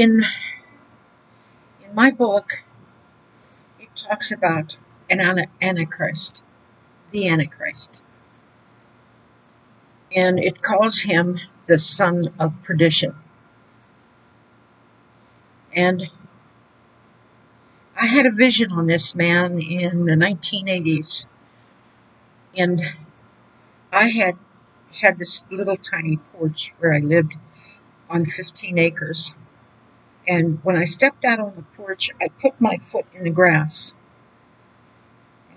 in 0.00 0.22
in 1.84 1.94
my 1.94 2.10
book, 2.10 2.62
it 3.78 3.88
talks 4.08 4.32
about 4.32 4.76
an 5.10 5.46
antichrist, 5.60 6.42
the 7.10 7.28
antichrist, 7.28 8.02
and 10.16 10.38
it 10.38 10.62
calls 10.62 11.00
him 11.00 11.38
the 11.66 11.78
son 11.78 12.32
of 12.38 12.62
perdition. 12.62 13.14
And 15.76 16.08
I 17.94 18.06
had 18.06 18.24
a 18.24 18.30
vision 18.30 18.72
on 18.72 18.86
this 18.86 19.14
man 19.14 19.60
in 19.60 20.06
the 20.06 20.14
1980s, 20.14 21.26
and 22.56 22.80
I 23.92 24.08
had 24.08 24.38
had 25.02 25.18
this 25.18 25.44
little 25.50 25.76
tiny 25.76 26.16
porch 26.32 26.72
where 26.78 26.94
I 26.94 27.00
lived 27.00 27.36
on 28.08 28.24
15 28.24 28.78
acres. 28.78 29.34
And 30.30 30.60
when 30.62 30.76
I 30.76 30.84
stepped 30.84 31.24
out 31.24 31.40
on 31.40 31.54
the 31.56 31.64
porch, 31.76 32.08
I 32.22 32.28
put 32.40 32.60
my 32.60 32.76
foot 32.76 33.04
in 33.12 33.24
the 33.24 33.30
grass. 33.30 33.92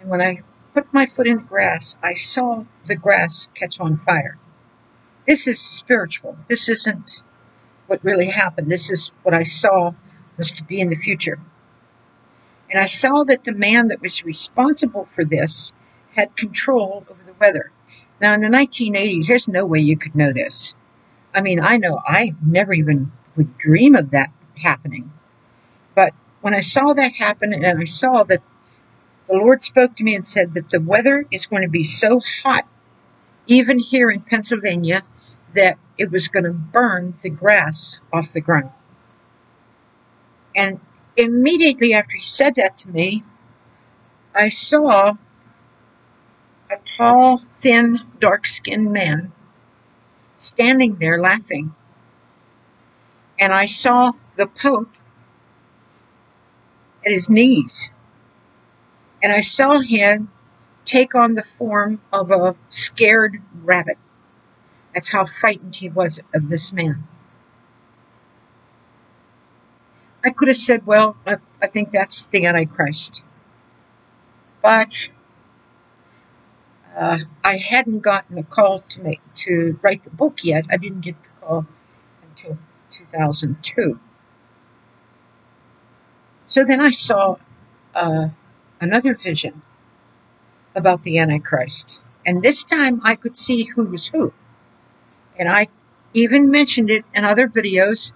And 0.01 0.09
when 0.09 0.19
I 0.19 0.39
put 0.73 0.91
my 0.91 1.05
foot 1.05 1.27
in 1.27 1.37
the 1.37 1.43
grass, 1.43 1.99
I 2.01 2.15
saw 2.15 2.65
the 2.87 2.95
grass 2.95 3.51
catch 3.53 3.79
on 3.79 3.97
fire. 3.97 4.39
This 5.27 5.47
is 5.47 5.61
spiritual. 5.61 6.37
This 6.49 6.67
isn't 6.69 7.21
what 7.85 8.03
really 8.03 8.31
happened. 8.31 8.71
This 8.71 8.89
is 8.89 9.11
what 9.21 9.35
I 9.35 9.43
saw 9.43 9.93
was 10.37 10.51
to 10.53 10.63
be 10.63 10.81
in 10.81 10.89
the 10.89 10.95
future. 10.95 11.39
And 12.67 12.79
I 12.79 12.87
saw 12.87 13.23
that 13.25 13.43
the 13.43 13.53
man 13.53 13.89
that 13.89 14.01
was 14.01 14.25
responsible 14.25 15.05
for 15.05 15.23
this 15.23 15.73
had 16.15 16.35
control 16.35 17.05
over 17.11 17.21
the 17.23 17.35
weather. 17.39 17.71
Now, 18.19 18.33
in 18.33 18.41
the 18.41 18.47
1980s, 18.47 19.27
there's 19.27 19.47
no 19.47 19.67
way 19.67 19.81
you 19.81 19.97
could 19.97 20.15
know 20.15 20.33
this. 20.33 20.73
I 21.31 21.41
mean, 21.41 21.59
I 21.63 21.77
know 21.77 21.99
I 22.07 22.33
never 22.43 22.73
even 22.73 23.11
would 23.35 23.55
dream 23.59 23.95
of 23.95 24.09
that 24.09 24.31
happening. 24.61 25.11
But 25.95 26.13
when 26.41 26.53
I 26.53 26.61
saw 26.61 26.93
that 26.93 27.13
happen 27.15 27.53
and 27.53 27.65
I 27.65 27.85
saw 27.85 28.23
that 28.23 28.41
the 29.27 29.35
Lord 29.35 29.63
spoke 29.63 29.95
to 29.95 30.03
me 30.03 30.15
and 30.15 30.25
said 30.25 30.53
that 30.53 30.69
the 30.69 30.81
weather 30.81 31.25
is 31.31 31.45
going 31.45 31.61
to 31.61 31.69
be 31.69 31.83
so 31.83 32.21
hot, 32.43 32.67
even 33.47 33.79
here 33.79 34.11
in 34.11 34.21
Pennsylvania, 34.21 35.03
that 35.53 35.77
it 35.97 36.11
was 36.11 36.27
going 36.27 36.43
to 36.43 36.51
burn 36.51 37.15
the 37.21 37.29
grass 37.29 37.99
off 38.11 38.33
the 38.33 38.41
ground. 38.41 38.71
And 40.55 40.79
immediately 41.15 41.93
after 41.93 42.15
he 42.15 42.25
said 42.25 42.55
that 42.55 42.77
to 42.77 42.89
me, 42.89 43.23
I 44.35 44.49
saw 44.49 45.13
a 46.69 46.77
tall, 46.85 47.43
thin, 47.53 47.99
dark 48.19 48.47
skinned 48.47 48.91
man 48.91 49.31
standing 50.37 50.97
there 50.99 51.19
laughing. 51.21 51.73
And 53.39 53.53
I 53.53 53.65
saw 53.65 54.13
the 54.35 54.47
Pope 54.47 54.89
at 57.05 57.11
his 57.11 57.29
knees. 57.29 57.89
And 59.21 59.31
I 59.31 59.41
saw 59.41 59.79
him 59.79 60.31
take 60.85 61.15
on 61.15 61.35
the 61.35 61.43
form 61.43 62.01
of 62.11 62.31
a 62.31 62.55
scared 62.69 63.41
rabbit. 63.63 63.97
That's 64.93 65.11
how 65.11 65.25
frightened 65.25 65.75
he 65.77 65.89
was 65.89 66.19
of 66.33 66.49
this 66.49 66.73
man. 66.73 67.07
I 70.23 70.29
could 70.29 70.47
have 70.47 70.57
said, 70.57 70.85
well, 70.85 71.17
I, 71.25 71.37
I 71.61 71.67
think 71.67 71.91
that's 71.91 72.27
the 72.27 72.45
Antichrist. 72.45 73.23
But 74.61 75.09
uh, 76.95 77.19
I 77.43 77.57
hadn't 77.57 77.99
gotten 77.99 78.37
a 78.37 78.43
call 78.43 78.81
to 78.89 79.01
make 79.01 79.21
to 79.35 79.77
write 79.81 80.03
the 80.03 80.11
book 80.11 80.39
yet. 80.43 80.65
I 80.71 80.77
didn't 80.77 81.01
get 81.01 81.21
the 81.21 81.29
call 81.41 81.65
until 82.29 82.57
2002. 82.91 83.99
So 86.53 86.63
then 86.63 86.79
I 86.81 86.91
saw 86.91 87.37
uh, 87.95 88.27
another 88.79 89.15
vision 89.15 89.63
about 90.75 91.01
the 91.01 91.17
Antichrist, 91.17 91.99
and 92.27 92.43
this 92.43 92.63
time 92.63 93.01
I 93.03 93.15
could 93.15 93.35
see 93.35 93.63
who 93.63 93.85
was 93.85 94.09
who, 94.09 94.31
and 95.35 95.49
I 95.49 95.69
even 96.13 96.51
mentioned 96.51 96.91
it 96.91 97.05
in 97.15 97.25
other 97.25 97.47
videos 97.47 98.11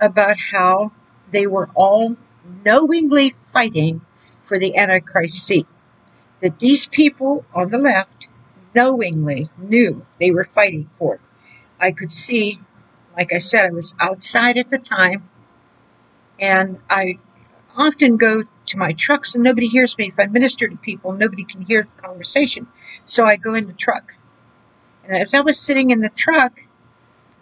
about 0.00 0.38
how 0.52 0.92
they 1.32 1.46
were 1.46 1.68
all 1.74 2.16
knowingly 2.64 3.28
fighting 3.28 4.00
for 4.44 4.58
the 4.58 4.74
Antichrist 4.78 5.44
seat. 5.44 5.66
That 6.40 6.58
these 6.60 6.88
people 6.88 7.44
on 7.54 7.70
the 7.70 7.76
left 7.76 8.26
knowingly 8.74 9.50
knew 9.58 10.06
they 10.18 10.30
were 10.30 10.44
fighting 10.44 10.88
for. 10.98 11.20
I 11.78 11.92
could 11.92 12.10
see, 12.10 12.58
like 13.14 13.34
I 13.34 13.38
said, 13.38 13.66
I 13.66 13.74
was 13.74 13.94
outside 14.00 14.56
at 14.56 14.70
the 14.70 14.78
time, 14.78 15.28
and 16.40 16.78
I 16.88 17.18
often 17.76 18.16
go 18.16 18.44
to 18.66 18.78
my 18.78 18.92
trucks 18.92 19.34
and 19.34 19.44
nobody 19.44 19.68
hears 19.68 19.96
me. 19.98 20.08
If 20.08 20.18
I 20.18 20.26
minister 20.26 20.68
to 20.68 20.76
people, 20.76 21.12
nobody 21.12 21.44
can 21.44 21.60
hear 21.60 21.82
the 21.82 22.02
conversation. 22.02 22.66
So 23.06 23.24
I 23.26 23.36
go 23.36 23.54
in 23.54 23.66
the 23.66 23.72
truck. 23.72 24.14
And 25.04 25.16
as 25.16 25.34
I 25.34 25.40
was 25.40 25.60
sitting 25.60 25.90
in 25.90 26.00
the 26.00 26.08
truck, 26.08 26.60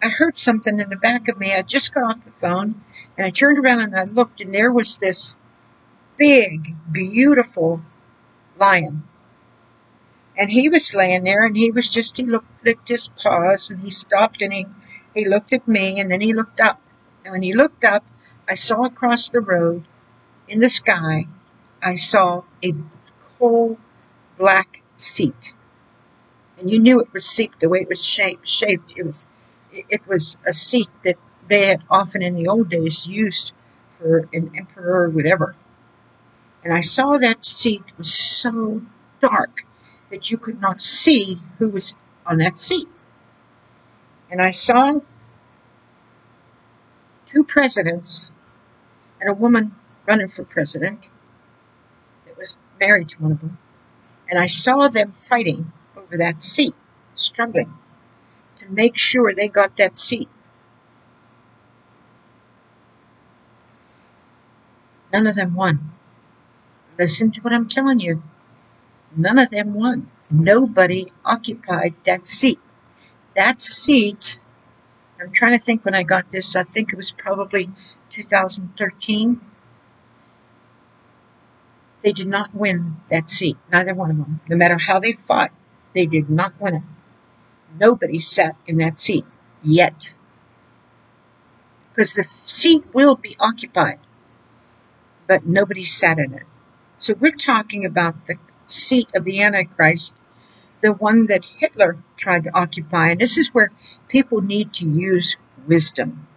I 0.01 0.09
heard 0.09 0.35
something 0.35 0.79
in 0.79 0.89
the 0.89 0.97
back 0.97 1.27
of 1.29 1.39
me. 1.39 1.53
I 1.53 1.61
just 1.61 1.93
got 1.93 2.03
off 2.03 2.25
the 2.25 2.31
phone 2.41 2.81
and 3.17 3.25
I 3.25 3.29
turned 3.29 3.57
around 3.57 3.81
and 3.81 3.95
I 3.95 4.03
looked, 4.03 4.41
and 4.41 4.53
there 4.53 4.71
was 4.71 4.97
this 4.97 5.35
big, 6.17 6.75
beautiful 6.91 7.81
lion. 8.59 9.03
And 10.37 10.49
he 10.49 10.67
was 10.67 10.95
laying 10.95 11.23
there 11.23 11.45
and 11.45 11.55
he 11.55 11.71
was 11.71 11.89
just, 11.89 12.17
he 12.17 12.23
looked, 12.23 12.65
licked 12.65 12.87
his 12.87 13.07
paws 13.07 13.69
and 13.69 13.79
he 13.79 13.91
stopped 13.91 14.41
and 14.41 14.51
he, 14.51 14.65
he 15.13 15.29
looked 15.29 15.53
at 15.53 15.67
me 15.67 15.99
and 15.99 16.11
then 16.11 16.21
he 16.21 16.33
looked 16.33 16.59
up. 16.59 16.81
And 17.23 17.31
when 17.31 17.43
he 17.43 17.53
looked 17.53 17.83
up, 17.83 18.03
I 18.49 18.55
saw 18.55 18.85
across 18.85 19.29
the 19.29 19.39
road 19.39 19.85
in 20.53 20.59
the 20.59 20.69
sky, 20.69 21.25
I 21.81 21.95
saw 21.95 22.43
a 22.63 22.73
coal 23.39 23.79
black 24.37 24.83
seat. 24.95 25.53
And 26.59 26.69
you 26.69 26.77
knew 26.77 27.01
it 27.01 27.11
was 27.11 27.25
seat 27.25 27.51
the 27.59 27.67
way 27.67 27.79
it 27.79 27.89
was 27.89 28.05
shaped. 28.05 28.47
shaped. 28.47 28.93
It 28.95 29.03
was, 29.03 29.25
it 29.71 30.07
was 30.07 30.37
a 30.45 30.53
seat 30.53 30.89
that 31.03 31.17
they 31.49 31.65
had 31.65 31.81
often 31.89 32.21
in 32.21 32.35
the 32.35 32.47
old 32.47 32.69
days 32.69 33.07
used 33.07 33.51
for 33.97 34.29
an 34.31 34.51
emperor 34.55 35.05
or 35.05 35.09
whatever. 35.09 35.55
And 36.63 36.71
I 36.71 36.81
saw 36.81 37.17
that 37.17 37.43
seat 37.43 37.83
was 37.97 38.13
so 38.13 38.83
dark 39.21 39.65
that 40.11 40.29
you 40.29 40.37
could 40.37 40.61
not 40.61 40.81
see 40.81 41.41
who 41.57 41.69
was 41.69 41.95
on 42.27 42.37
that 42.37 42.59
seat. 42.59 42.87
And 44.29 44.39
I 44.39 44.51
saw 44.51 45.01
two 47.25 47.43
presidents 47.43 48.29
and 49.19 49.31
a 49.31 49.33
woman 49.33 49.75
running 50.05 50.27
for 50.27 50.43
president 50.43 51.07
that 52.25 52.37
was 52.37 52.55
married 52.79 53.09
to 53.09 53.21
one 53.21 53.31
of 53.33 53.41
them. 53.41 53.57
And 54.29 54.39
I 54.39 54.47
saw 54.47 54.87
them 54.87 55.11
fighting 55.11 55.71
over 55.95 56.17
that 56.17 56.41
seat, 56.41 56.75
struggling 57.15 57.73
to 58.57 58.69
make 58.69 58.97
sure 58.97 59.33
they 59.33 59.47
got 59.47 59.77
that 59.77 59.97
seat. 59.97 60.29
None 65.11 65.27
of 65.27 65.35
them 65.35 65.53
won. 65.53 65.91
Listen 66.97 67.31
to 67.31 67.41
what 67.41 67.53
I'm 67.53 67.69
telling 67.69 67.99
you. 67.99 68.23
None 69.15 69.37
of 69.37 69.51
them 69.51 69.73
won. 69.73 70.09
Nobody 70.29 71.11
occupied 71.23 71.95
that 72.05 72.25
seat. 72.25 72.59
That 73.35 73.61
seat, 73.61 74.39
I'm 75.21 75.31
trying 75.31 75.57
to 75.57 75.63
think 75.63 75.85
when 75.85 75.95
I 75.95 76.03
got 76.03 76.31
this, 76.31 76.55
I 76.55 76.63
think 76.63 76.91
it 76.91 76.97
was 76.97 77.11
probably 77.11 77.69
2013. 78.09 79.41
They 82.03 82.11
did 82.11 82.27
not 82.27 82.53
win 82.53 82.97
that 83.09 83.29
seat, 83.29 83.57
neither 83.71 83.93
one 83.93 84.11
of 84.11 84.17
them. 84.17 84.41
No 84.49 84.57
matter 84.57 84.77
how 84.77 84.99
they 84.99 85.13
fought, 85.13 85.51
they 85.95 86.05
did 86.05 86.29
not 86.29 86.53
win 86.59 86.75
it. 86.75 86.83
Nobody 87.79 88.19
sat 88.19 88.55
in 88.67 88.77
that 88.77 88.99
seat 88.99 89.25
yet. 89.63 90.13
Because 91.89 92.13
the 92.13 92.23
seat 92.23 92.83
will 92.93 93.15
be 93.15 93.37
occupied, 93.39 93.99
but 95.27 95.45
nobody 95.45 95.85
sat 95.85 96.19
in 96.19 96.33
it. 96.33 96.43
So 96.97 97.13
we're 97.13 97.31
talking 97.31 97.85
about 97.85 98.27
the 98.27 98.35
seat 98.67 99.07
of 99.15 99.23
the 99.23 99.41
Antichrist, 99.41 100.17
the 100.81 100.91
one 100.91 101.27
that 101.27 101.45
Hitler 101.57 101.97
tried 102.17 102.43
to 102.43 102.57
occupy. 102.57 103.11
And 103.11 103.21
this 103.21 103.37
is 103.37 103.53
where 103.53 103.71
people 104.09 104.41
need 104.41 104.73
to 104.73 104.85
use 104.85 105.37
wisdom. 105.67 106.27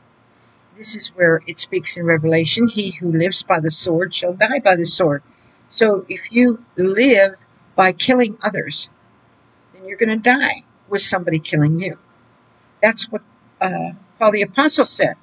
This 0.76 0.94
is 0.94 1.08
where 1.08 1.42
it 1.46 1.58
speaks 1.58 1.96
in 1.96 2.04
Revelation 2.04 2.68
He 2.68 2.92
who 2.92 3.10
lives 3.10 3.42
by 3.42 3.60
the 3.60 3.70
sword 3.70 4.14
shall 4.14 4.34
die 4.34 4.60
by 4.62 4.76
the 4.76 4.86
sword. 4.86 5.22
So 5.68 6.06
if 6.08 6.32
you 6.32 6.64
live 6.76 7.36
by 7.74 7.92
killing 7.92 8.38
others, 8.42 8.90
then 9.74 9.86
you're 9.86 9.98
going 9.98 10.10
to 10.10 10.16
die 10.16 10.64
with 10.88 11.02
somebody 11.02 11.38
killing 11.38 11.78
you. 11.78 11.98
That's 12.82 13.10
what 13.10 13.22
uh, 13.60 13.90
Paul 14.18 14.32
the 14.32 14.42
Apostle 14.42 14.86
said. 14.86 15.14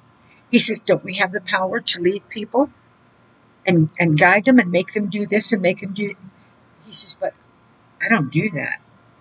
He 0.50 0.58
says, 0.58 0.80
Don't 0.80 1.04
we 1.04 1.16
have 1.16 1.32
the 1.32 1.40
power 1.40 1.80
to 1.80 2.00
lead 2.00 2.28
people? 2.28 2.70
and, 3.66 3.88
and 3.98 4.18
guide 4.18 4.44
them 4.44 4.58
and 4.58 4.70
make 4.70 4.92
them 4.92 5.08
do 5.08 5.26
this 5.26 5.52
and 5.52 5.62
make 5.62 5.80
them 5.80 5.92
do. 5.94 6.14
He 6.86 6.92
says, 6.92 7.16
but 7.18 7.34
I 8.00 8.08
don't 8.08 8.30
do 8.30 8.50
that, 8.50 8.80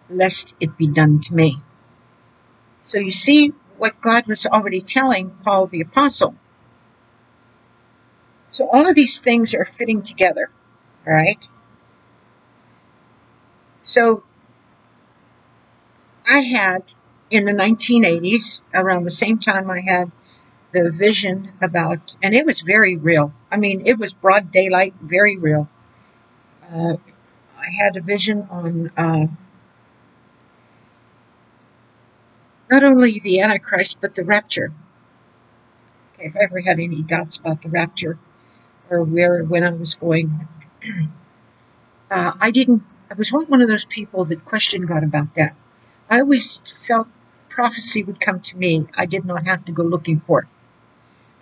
lest 0.10 0.56
it 0.60 0.78
be 0.78 0.88
done 0.88 1.20
to 1.22 1.34
me. 1.34 1.58
So 2.82 3.00
you 3.00 3.12
see 3.12 3.54
what 3.78 4.02
God 4.02 4.28
was 4.28 4.46
already 4.46 4.82
telling 4.82 5.32
Paul 5.44 5.68
the 5.68 5.82
apostle. 5.82 6.36
So 8.52 8.70
all 8.70 8.88
of 8.88 8.96
these 8.96 9.22
things 9.22 9.56
are 9.56 9.66
fitting 9.66 10.04
together, 10.04 10.50
right? 11.06 11.38
So 13.84 14.24
I 16.28 16.40
had 16.40 16.84
in 17.30 17.46
the 17.46 17.54
1980s, 17.54 18.60
around 18.74 19.04
the 19.06 19.10
same 19.10 19.40
time 19.40 19.72
I 19.72 19.80
had 19.80 20.12
the 20.74 20.92
vision 20.92 21.54
about, 21.62 22.14
and 22.24 22.36
it 22.36 22.46
was 22.46 22.62
very 22.62 22.96
real. 22.98 23.34
I 23.52 23.58
mean, 23.58 23.84
it 23.86 24.00
was 24.00 24.14
broad 24.14 24.52
daylight, 24.52 24.96
very 25.02 25.38
real. 25.38 25.70
Uh, 26.72 26.98
I 27.58 27.70
had 27.80 27.98
a 27.98 28.02
vision 28.02 28.48
on 28.52 28.92
uh, 28.98 29.28
not 32.70 32.84
only 32.84 33.20
the 33.20 33.40
Antichrist, 33.40 34.00
but 34.02 34.16
the 34.16 34.24
rapture. 34.26 34.74
Okay, 36.16 36.26
if 36.28 36.36
I 36.36 36.40
ever 36.42 36.60
had 36.62 36.80
any 36.80 37.02
doubts 37.04 37.38
about 37.38 37.62
the 37.62 37.70
rapture 37.70 38.18
or 38.90 39.04
where, 39.04 39.44
when 39.44 39.64
I 39.64 39.72
was 39.72 39.96
going, 39.96 40.48
uh, 42.12 42.32
I 42.40 42.52
didn't, 42.52 42.84
I 43.12 43.16
was 43.16 43.32
one 43.32 43.62
of 43.62 43.70
those 43.70 43.86
people 43.86 44.26
that 44.26 44.46
questioned 44.46 44.88
God 44.88 45.04
about 45.04 45.36
that. 45.36 45.56
I 46.10 46.20
always 46.20 46.62
felt 46.88 47.08
prophecy 47.50 48.04
would 48.04 48.20
come 48.20 48.40
to 48.42 48.58
me. 48.58 48.88
I 48.96 49.06
did 49.06 49.26
not 49.26 49.46
have 49.46 49.66
to 49.66 49.72
go 49.72 49.84
looking 49.84 50.20
for 50.22 50.42
it. 50.42 50.48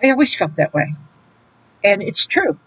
I 0.04 0.12
always 0.12 0.36
felt 0.36 0.56
that 0.56 0.74
way. 0.74 0.96
And 1.84 2.02
it's 2.04 2.28
true. 2.28 2.58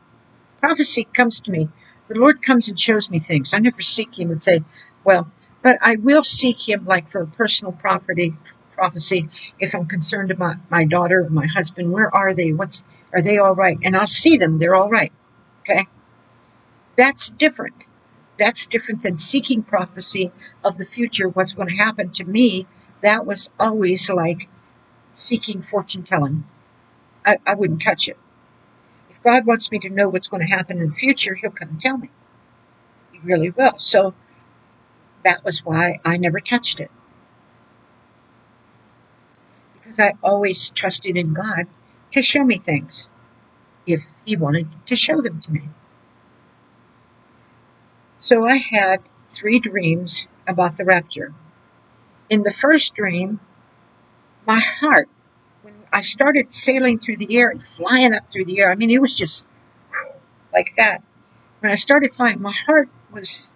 Prophecy 0.60 1.06
comes 1.14 1.40
to 1.42 1.50
me. 1.50 1.68
The 2.08 2.18
Lord 2.18 2.42
comes 2.42 2.68
and 2.68 2.78
shows 2.78 3.10
me 3.10 3.18
things. 3.18 3.54
I 3.54 3.58
never 3.58 3.82
seek 3.82 4.18
Him 4.18 4.30
and 4.30 4.42
say, 4.42 4.62
well, 5.04 5.30
but 5.62 5.78
I 5.80 5.96
will 5.96 6.24
seek 6.24 6.68
Him 6.68 6.84
like 6.86 7.08
for 7.08 7.22
a 7.22 7.26
personal 7.26 7.72
property, 7.72 8.34
prophecy 8.72 9.28
if 9.58 9.74
I'm 9.74 9.86
concerned 9.86 10.30
about 10.30 10.56
my 10.70 10.84
daughter 10.84 11.24
or 11.24 11.30
my 11.30 11.46
husband. 11.46 11.92
Where 11.92 12.14
are 12.14 12.34
they? 12.34 12.52
What's, 12.52 12.84
are 13.12 13.22
they 13.22 13.38
all 13.38 13.54
right? 13.54 13.78
And 13.84 13.96
I'll 13.96 14.06
see 14.06 14.36
them. 14.36 14.58
They're 14.58 14.74
all 14.74 14.90
right. 14.90 15.12
Okay. 15.62 15.86
That's 16.96 17.30
different. 17.30 17.86
That's 18.38 18.66
different 18.66 19.02
than 19.02 19.16
seeking 19.16 19.62
prophecy 19.62 20.32
of 20.64 20.78
the 20.78 20.84
future, 20.84 21.28
what's 21.28 21.54
going 21.54 21.68
to 21.68 21.76
happen 21.76 22.10
to 22.12 22.24
me. 22.24 22.66
That 23.02 23.26
was 23.26 23.50
always 23.58 24.10
like 24.10 24.48
seeking 25.12 25.62
fortune 25.62 26.04
telling. 26.04 26.44
I, 27.24 27.38
I 27.46 27.54
wouldn't 27.54 27.82
touch 27.82 28.08
it. 28.08 28.18
If 29.10 29.22
God 29.22 29.46
wants 29.46 29.70
me 29.70 29.78
to 29.80 29.90
know 29.90 30.08
what's 30.08 30.28
going 30.28 30.46
to 30.46 30.54
happen 30.54 30.78
in 30.78 30.90
the 30.90 30.94
future, 30.94 31.34
He'll 31.34 31.50
come 31.50 31.68
and 31.70 31.80
tell 31.80 31.96
me. 31.98 32.10
He 33.12 33.18
really 33.20 33.50
will. 33.50 33.78
So 33.78 34.14
that 35.24 35.44
was 35.44 35.64
why 35.64 36.00
I 36.04 36.16
never 36.16 36.40
touched 36.40 36.80
it. 36.80 36.90
Because 39.74 40.00
I 40.00 40.14
always 40.22 40.70
trusted 40.70 41.16
in 41.16 41.34
God 41.34 41.66
to 42.12 42.22
show 42.22 42.44
me 42.44 42.58
things 42.58 43.08
if 43.86 44.04
He 44.24 44.36
wanted 44.36 44.68
to 44.86 44.96
show 44.96 45.20
them 45.20 45.40
to 45.40 45.52
me. 45.52 45.68
So 48.24 48.46
I 48.46 48.56
had 48.56 49.02
three 49.28 49.58
dreams 49.58 50.26
about 50.48 50.78
the 50.78 50.84
rapture. 50.86 51.34
In 52.30 52.42
the 52.42 52.50
first 52.50 52.94
dream, 52.94 53.38
my 54.46 54.58
heart 54.58 55.10
when 55.60 55.74
I 55.92 56.00
started 56.00 56.50
sailing 56.50 56.98
through 56.98 57.18
the 57.18 57.36
air 57.36 57.50
and 57.50 57.62
flying 57.62 58.14
up 58.14 58.30
through 58.30 58.46
the 58.46 58.60
air. 58.60 58.72
I 58.72 58.76
mean, 58.76 58.90
it 58.90 59.00
was 59.00 59.14
just 59.14 59.46
like 60.54 60.72
that. 60.78 61.02
When 61.60 61.70
I 61.70 61.74
started 61.74 62.14
flying, 62.14 62.40
my 62.40 62.52
heart 62.52 62.88
was, 63.12 63.50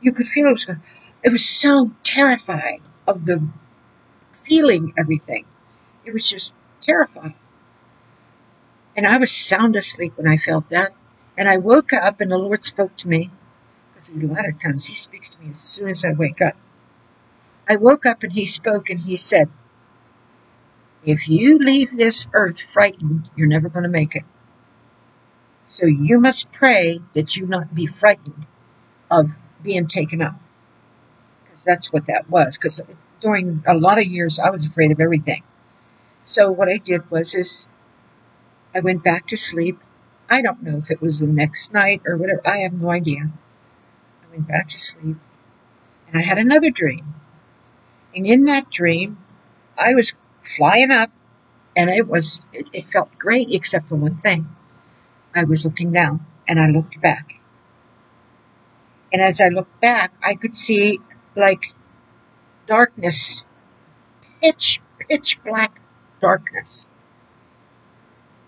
you 0.00 0.12
could 0.12 0.28
feel 0.28 0.46
it 0.46 0.52
was 0.52 0.64
going, 0.64 0.80
it 1.24 1.32
was 1.32 1.44
so 1.44 1.90
terrified 2.04 2.80
of 3.08 3.26
the 3.26 3.48
feeling 4.44 4.94
everything. 4.96 5.44
It 6.04 6.12
was 6.12 6.28
just 6.30 6.54
terrifying. 6.80 7.34
And 8.96 9.06
I 9.08 9.18
was 9.18 9.32
sound 9.32 9.74
asleep 9.74 10.12
when 10.16 10.28
I 10.28 10.36
felt 10.36 10.68
that. 10.68 10.92
And 11.36 11.48
I 11.48 11.56
woke 11.56 11.92
up 11.92 12.20
and 12.20 12.30
the 12.30 12.38
Lord 12.38 12.64
spoke 12.64 12.96
to 12.98 13.08
me. 13.08 13.32
A 13.98 14.26
lot 14.26 14.48
of 14.48 14.60
times 14.60 14.86
he 14.86 14.94
speaks 14.94 15.34
to 15.34 15.40
me 15.40 15.50
as 15.50 15.58
soon 15.58 15.88
as 15.88 16.04
I 16.04 16.12
wake 16.12 16.40
up. 16.40 16.54
I 17.68 17.74
woke 17.74 18.06
up 18.06 18.22
and 18.22 18.32
he 18.32 18.46
spoke 18.46 18.90
and 18.90 19.00
he 19.00 19.16
said, 19.16 19.48
if 21.04 21.28
you 21.28 21.58
leave 21.58 21.96
this 21.96 22.28
earth 22.32 22.60
frightened, 22.60 23.28
you're 23.34 23.48
never 23.48 23.68
going 23.68 23.82
to 23.82 23.88
make 23.88 24.14
it. 24.14 24.24
So 25.66 25.86
you 25.86 26.20
must 26.20 26.52
pray 26.52 27.00
that 27.14 27.36
you 27.36 27.46
not 27.46 27.74
be 27.74 27.86
frightened 27.86 28.46
of 29.10 29.30
being 29.62 29.86
taken 29.86 30.22
up. 30.22 30.34
Because 31.44 31.64
that's 31.64 31.92
what 31.92 32.06
that 32.06 32.30
was. 32.30 32.56
Because 32.56 32.80
during 33.20 33.64
a 33.66 33.74
lot 33.74 33.98
of 33.98 34.06
years, 34.06 34.38
I 34.38 34.50
was 34.50 34.64
afraid 34.64 34.92
of 34.92 35.00
everything. 35.00 35.42
So 36.22 36.50
what 36.50 36.68
I 36.68 36.76
did 36.76 37.10
was 37.10 37.34
is 37.34 37.66
I 38.74 38.80
went 38.80 39.02
back 39.02 39.26
to 39.28 39.36
sleep. 39.36 39.78
I 40.30 40.42
don't 40.42 40.62
know 40.62 40.78
if 40.78 40.90
it 40.90 41.00
was 41.00 41.20
the 41.20 41.26
next 41.26 41.72
night 41.72 42.02
or 42.06 42.16
whatever. 42.16 42.42
I 42.46 42.58
have 42.58 42.72
no 42.72 42.90
idea. 42.90 43.30
Back 44.42 44.68
to 44.68 44.78
sleep 44.78 45.16
and 46.08 46.18
I 46.18 46.24
had 46.24 46.38
another 46.38 46.70
dream. 46.70 47.14
And 48.14 48.26
in 48.26 48.44
that 48.44 48.70
dream, 48.70 49.18
I 49.78 49.94
was 49.94 50.14
flying 50.42 50.90
up, 50.90 51.10
and 51.76 51.90
it 51.90 52.08
was 52.08 52.42
it, 52.52 52.66
it 52.72 52.86
felt 52.86 53.16
great 53.18 53.48
except 53.52 53.88
for 53.88 53.96
one 53.96 54.16
thing. 54.18 54.48
I 55.34 55.44
was 55.44 55.64
looking 55.64 55.92
down, 55.92 56.24
and 56.48 56.58
I 56.58 56.66
looked 56.66 57.00
back. 57.00 57.34
And 59.12 59.22
as 59.22 59.40
I 59.40 59.48
looked 59.48 59.80
back, 59.80 60.14
I 60.22 60.34
could 60.34 60.56
see 60.56 60.98
like 61.36 61.74
darkness, 62.66 63.42
pitch, 64.42 64.80
pitch 64.98 65.42
black 65.44 65.80
darkness. 66.20 66.86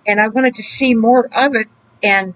And 0.06 0.20
I 0.20 0.28
wanted 0.28 0.54
to 0.56 0.62
see 0.62 0.94
more 0.94 1.28
of 1.32 1.54
it. 1.54 1.68
And 2.02 2.34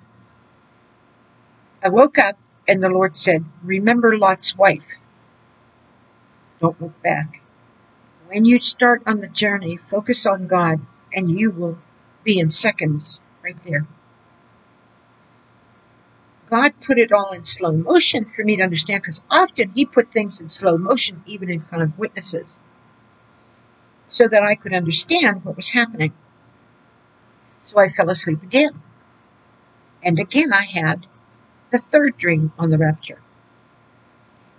I 1.82 1.88
woke 1.88 2.18
up 2.18 2.38
and 2.66 2.82
the 2.82 2.88
Lord 2.88 3.16
said, 3.16 3.44
Remember 3.62 4.16
Lot's 4.16 4.56
wife. 4.56 4.92
Don't 6.60 6.80
look 6.80 7.02
back. 7.02 7.42
When 8.26 8.44
you 8.44 8.58
start 8.58 9.02
on 9.06 9.20
the 9.20 9.28
journey, 9.28 9.76
focus 9.76 10.26
on 10.26 10.46
God 10.46 10.80
and 11.12 11.30
you 11.30 11.50
will 11.50 11.78
be 12.24 12.38
in 12.38 12.48
seconds 12.48 13.20
right 13.42 13.56
there. 13.66 13.86
God 16.50 16.72
put 16.80 16.98
it 16.98 17.12
all 17.12 17.32
in 17.32 17.44
slow 17.44 17.72
motion 17.72 18.26
for 18.26 18.44
me 18.44 18.56
to 18.56 18.62
understand 18.62 19.02
because 19.02 19.22
often 19.30 19.72
He 19.74 19.84
put 19.84 20.12
things 20.12 20.40
in 20.40 20.48
slow 20.48 20.76
motion 20.76 21.22
even 21.26 21.50
in 21.50 21.60
front 21.60 21.84
of 21.84 21.98
witnesses 21.98 22.60
so 24.08 24.28
that 24.28 24.42
I 24.42 24.54
could 24.54 24.72
understand 24.72 25.44
what 25.44 25.56
was 25.56 25.70
happening. 25.70 26.12
So 27.62 27.80
I 27.80 27.88
fell 27.88 28.10
asleep 28.10 28.42
again. 28.42 28.82
And 30.02 30.18
again 30.18 30.52
I 30.52 30.64
had 30.64 31.06
the 31.74 31.78
third 31.80 32.16
dream 32.16 32.52
on 32.56 32.70
the 32.70 32.78
rapture. 32.78 33.20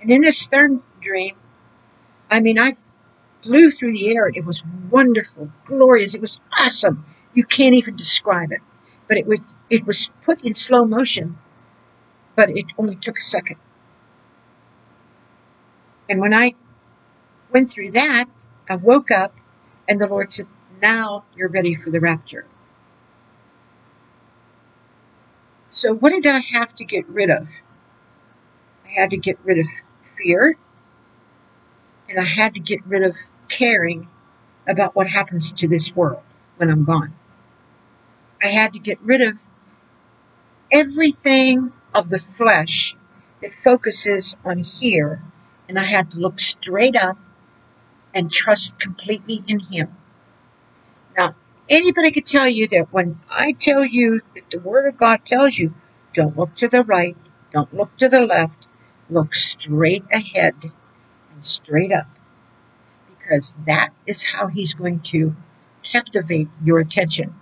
And 0.01 0.11
in 0.11 0.21
this 0.21 0.47
third 0.47 0.81
dream, 0.99 1.37
I 2.29 2.41
mean, 2.41 2.59
I 2.59 2.75
flew 3.41 3.71
through 3.71 3.93
the 3.93 4.13
air. 4.13 4.27
It 4.27 4.43
was 4.43 4.65
wonderful, 4.91 5.49
glorious. 5.65 6.13
It 6.13 6.19
was 6.19 6.39
awesome. 6.59 7.05
You 7.33 7.45
can't 7.45 7.73
even 7.73 7.95
describe 7.95 8.51
it. 8.51 8.59
But 9.07 9.17
it 9.17 9.27
was 9.27 9.39
it 9.69 9.85
was 9.85 10.09
put 10.23 10.43
in 10.43 10.55
slow 10.55 10.83
motion, 10.83 11.37
but 12.35 12.49
it 12.49 12.65
only 12.77 12.97
took 12.97 13.17
a 13.17 13.21
second. 13.21 13.57
And 16.09 16.19
when 16.19 16.33
I 16.33 16.51
went 17.49 17.69
through 17.69 17.91
that, 17.91 18.27
I 18.69 18.75
woke 18.75 19.09
up 19.09 19.33
and 19.87 20.01
the 20.01 20.07
Lord 20.07 20.33
said, 20.33 20.47
Now 20.81 21.23
you're 21.37 21.47
ready 21.47 21.75
for 21.75 21.91
the 21.91 22.01
rapture. 22.01 22.45
So 25.75 25.93
what 25.93 26.11
did 26.11 26.25
I 26.25 26.39
have 26.39 26.73
to 26.77 26.85
get 26.85 27.05
rid 27.09 27.29
of? 27.29 27.49
I 28.85 29.01
had 29.01 29.09
to 29.09 29.17
get 29.17 29.37
rid 29.43 29.59
of 29.59 29.67
fear, 30.17 30.57
and 32.07 32.17
I 32.17 32.23
had 32.23 32.53
to 32.53 32.61
get 32.61 32.79
rid 32.87 33.03
of 33.03 33.17
caring 33.49 34.07
about 34.65 34.95
what 34.95 35.09
happens 35.09 35.51
to 35.51 35.67
this 35.67 35.93
world 35.93 36.23
when 36.55 36.71
I'm 36.71 36.85
gone. 36.85 37.13
I 38.41 38.47
had 38.47 38.71
to 38.71 38.79
get 38.79 39.01
rid 39.01 39.19
of 39.19 39.37
everything 40.71 41.73
of 41.93 42.09
the 42.09 42.19
flesh 42.19 42.95
that 43.41 43.51
focuses 43.51 44.37
on 44.45 44.59
here, 44.59 45.21
and 45.67 45.77
I 45.77 45.83
had 45.83 46.11
to 46.11 46.17
look 46.17 46.39
straight 46.39 46.95
up 46.95 47.17
and 48.13 48.31
trust 48.31 48.79
completely 48.79 49.43
in 49.45 49.59
Him. 49.59 49.93
Anybody 51.69 52.11
could 52.11 52.27
tell 52.27 52.47
you 52.47 52.67
that 52.67 52.93
when 52.93 53.19
I 53.29 53.53
tell 53.53 53.83
you 53.83 54.21
that 54.35 54.49
the 54.51 54.59
Word 54.59 54.87
of 54.87 54.97
God 54.97 55.25
tells 55.25 55.57
you, 55.57 55.73
don't 56.13 56.37
look 56.37 56.53
to 56.55 56.67
the 56.67 56.83
right, 56.83 57.17
don't 57.51 57.73
look 57.73 57.97
to 57.97 58.07
the 58.07 58.25
left, 58.25 58.67
look 59.09 59.33
straight 59.33 60.03
ahead 60.11 60.53
and 60.61 61.43
straight 61.43 61.91
up 61.91 62.07
because 63.25 63.55
that 63.65 63.89
is 64.05 64.23
how 64.23 64.47
he's 64.47 64.75
going 64.75 64.99
to 64.99 65.35
captivate 65.91 66.49
your 66.63 66.79
attention. 66.79 67.33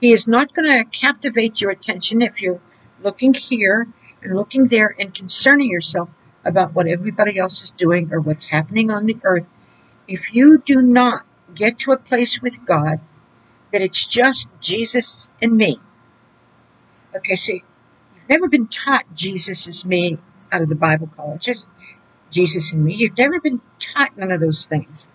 He 0.00 0.12
is 0.12 0.26
not 0.26 0.54
going 0.54 0.70
to 0.70 0.90
captivate 0.90 1.60
your 1.60 1.70
attention 1.70 2.22
if 2.22 2.40
you're 2.40 2.60
looking 3.02 3.34
here 3.34 3.88
and 4.22 4.34
looking 4.34 4.68
there 4.68 4.94
and 4.98 5.14
concerning 5.14 5.70
yourself 5.70 6.08
about 6.44 6.74
what 6.74 6.88
everybody 6.88 7.38
else 7.38 7.62
is 7.62 7.70
doing 7.72 8.10
or 8.10 8.20
what's 8.20 8.46
happening 8.46 8.90
on 8.90 9.04
the 9.04 9.18
earth. 9.22 9.46
If 10.06 10.32
you 10.32 10.62
do 10.64 10.80
not 10.80 11.26
get 11.54 11.80
to 11.80 11.92
a 11.92 11.98
place 11.98 12.40
with 12.40 12.64
God 12.64 13.00
that 13.72 13.82
it's 13.82 14.06
just 14.06 14.48
Jesus 14.60 15.30
and 15.40 15.56
me, 15.56 15.78
Okay, 17.18 17.36
see, 17.36 17.64
you've 18.14 18.28
never 18.28 18.48
been 18.48 18.66
taught 18.66 19.04
Jesus 19.14 19.66
is 19.66 19.84
me 19.84 20.18
out 20.52 20.62
of 20.62 20.68
the 20.68 20.74
Bible 20.74 21.08
colleges, 21.16 21.64
Jesus 22.30 22.72
and 22.72 22.84
me. 22.84 22.94
You've 22.94 23.16
never 23.16 23.40
been 23.40 23.60
taught 23.78 24.16
none 24.16 24.30
of 24.30 24.40
those 24.40 24.66
things. 24.66 25.08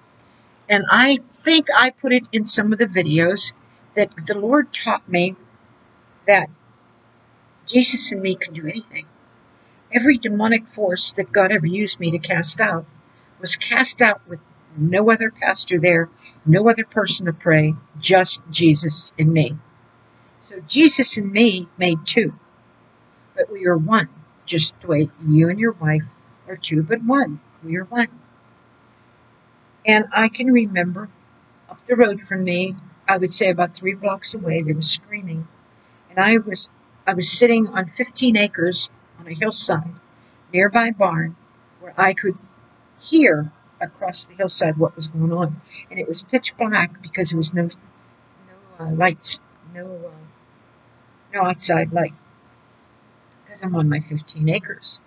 And 0.68 0.86
I 0.90 1.20
think 1.34 1.68
I 1.76 1.92
put 1.92 2.14
it 2.14 2.24
in 2.32 2.46
some 2.46 2.74
of 2.74 2.80
the 2.80 2.88
videos 2.88 3.54
that 3.96 4.10
the 4.26 4.38
Lord 4.38 4.74
taught 4.74 5.08
me 5.08 5.36
that 6.28 6.50
Jesus 7.68 8.12
and 8.12 8.22
me 8.22 8.36
can 8.36 8.54
do 8.54 8.68
anything. 8.68 9.06
Every 9.92 10.18
demonic 10.18 10.66
force 10.66 11.14
that 11.14 11.32
God 11.32 11.52
ever 11.52 11.68
used 11.68 12.00
me 12.00 12.10
to 12.12 12.18
cast 12.18 12.60
out 12.60 12.86
was 13.40 13.56
cast 13.56 14.02
out 14.02 14.28
with 14.28 14.40
no 14.76 15.12
other 15.12 15.30
pastor 15.30 15.80
there, 15.80 16.10
no 16.46 16.70
other 16.70 16.86
person 16.86 17.26
to 17.26 17.34
pray, 17.34 17.76
just 18.00 18.42
Jesus 18.50 19.14
and 19.18 19.32
me. 19.34 19.58
So 20.42 20.60
Jesus 20.68 21.18
and 21.18 21.32
me 21.32 21.68
made 21.78 22.06
two, 22.06 22.34
but 23.36 23.52
we 23.52 23.66
are 23.66 23.78
one, 23.78 24.10
just 24.46 24.80
the 24.82 24.88
way 24.88 25.10
you 25.26 25.50
and 25.50 25.60
your 25.60 25.72
wife 25.72 26.04
are 26.48 26.58
two, 26.58 26.84
but 26.84 27.04
one. 27.04 27.40
We 27.64 27.78
are 27.78 27.86
one. 27.86 28.08
And 29.86 30.06
I 30.14 30.28
can 30.30 30.52
remember 30.52 31.10
up 31.70 31.86
the 31.88 31.96
road 31.96 32.22
from 32.22 32.44
me, 32.44 32.76
I 33.08 33.18
would 33.18 33.34
say 33.34 33.50
about 33.50 33.76
three 33.76 33.96
blocks 33.96 34.34
away, 34.34 34.62
there 34.62 34.76
was 34.76 34.90
screaming. 34.90 35.48
And 36.10 36.20
I 36.20 36.38
was 36.38 36.70
I 37.06 37.14
was 37.14 37.32
sitting 37.32 37.68
on 37.68 37.88
15 37.88 38.38
acres 38.38 38.90
on 39.20 39.28
a 39.28 39.34
hillside, 39.34 39.94
nearby 40.54 40.92
barn, 40.92 41.36
where 41.82 41.94
I 41.98 42.14
could 42.14 42.38
hear 43.00 43.52
across 43.84 44.26
the 44.26 44.36
hillside 44.36 44.78
what 44.78 44.96
was 44.96 45.10
going 45.10 45.34
on. 45.34 45.62
And 45.90 46.00
it 46.00 46.08
was 46.08 46.24
pitch 46.24 46.56
black 46.58 47.02
because 47.02 47.30
there 47.30 47.38
was 47.38 47.54
no, 47.54 47.64
no 47.64 48.86
uh, 48.86 48.92
lights, 48.92 49.40
no, 49.74 49.86
uh, 49.86 51.34
no 51.34 51.42
outside 51.44 51.92
light. 51.92 52.14
Because 53.44 53.64
I'm 53.64 53.76
on 53.76 53.90
my 53.90 54.00
15 54.00 54.50
acres. 54.50 55.00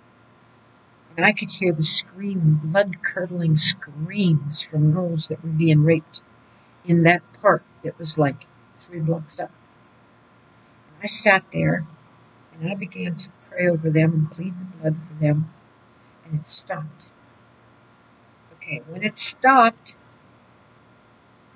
And 1.16 1.24
I 1.24 1.32
could 1.32 1.50
hear 1.50 1.72
the 1.72 1.82
scream, 1.82 2.60
blood 2.62 3.02
curdling 3.02 3.56
screams 3.56 4.62
from 4.62 4.92
girls 4.92 5.28
that 5.28 5.42
were 5.42 5.50
being 5.50 5.82
raped 5.82 6.20
in 6.84 7.04
that 7.04 7.22
park 7.40 7.64
that 7.82 7.98
was 7.98 8.18
like 8.18 8.46
three 8.78 9.00
blocks 9.00 9.40
up. 9.40 9.50
And 10.88 11.02
I 11.02 11.06
sat 11.06 11.44
there 11.52 11.86
and 12.52 12.70
I 12.70 12.74
began 12.74 13.16
to 13.16 13.28
pray 13.48 13.68
over 13.68 13.90
them 13.90 14.12
and 14.12 14.30
plead 14.30 14.54
the 14.58 14.76
blood 14.78 14.96
for 15.08 15.14
them, 15.14 15.50
and 16.24 16.40
it 16.40 16.48
stopped. 16.48 17.12
Okay, 18.66 18.82
when 18.88 19.04
it 19.04 19.16
stopped, 19.16 19.96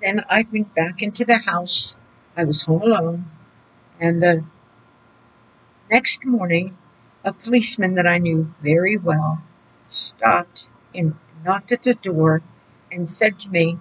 then 0.01 0.23
I 0.29 0.47
went 0.49 0.73
back 0.73 1.01
into 1.01 1.25
the 1.25 1.39
house. 1.39 1.97
I 2.37 2.45
was 2.45 2.61
home 2.61 2.83
alone, 2.83 3.25
and 3.99 4.23
the 4.23 4.45
next 5.89 6.23
morning, 6.23 6.77
a 7.25 7.33
policeman 7.33 7.95
that 7.95 8.07
I 8.07 8.17
knew 8.17 8.53
very 8.61 8.95
well 8.95 9.43
stopped 9.89 10.69
and 10.95 11.15
knocked 11.43 11.73
at 11.73 11.83
the 11.83 11.95
door 11.95 12.43
and 12.89 13.11
said 13.11 13.39
to 13.39 13.49
me, 13.49 13.77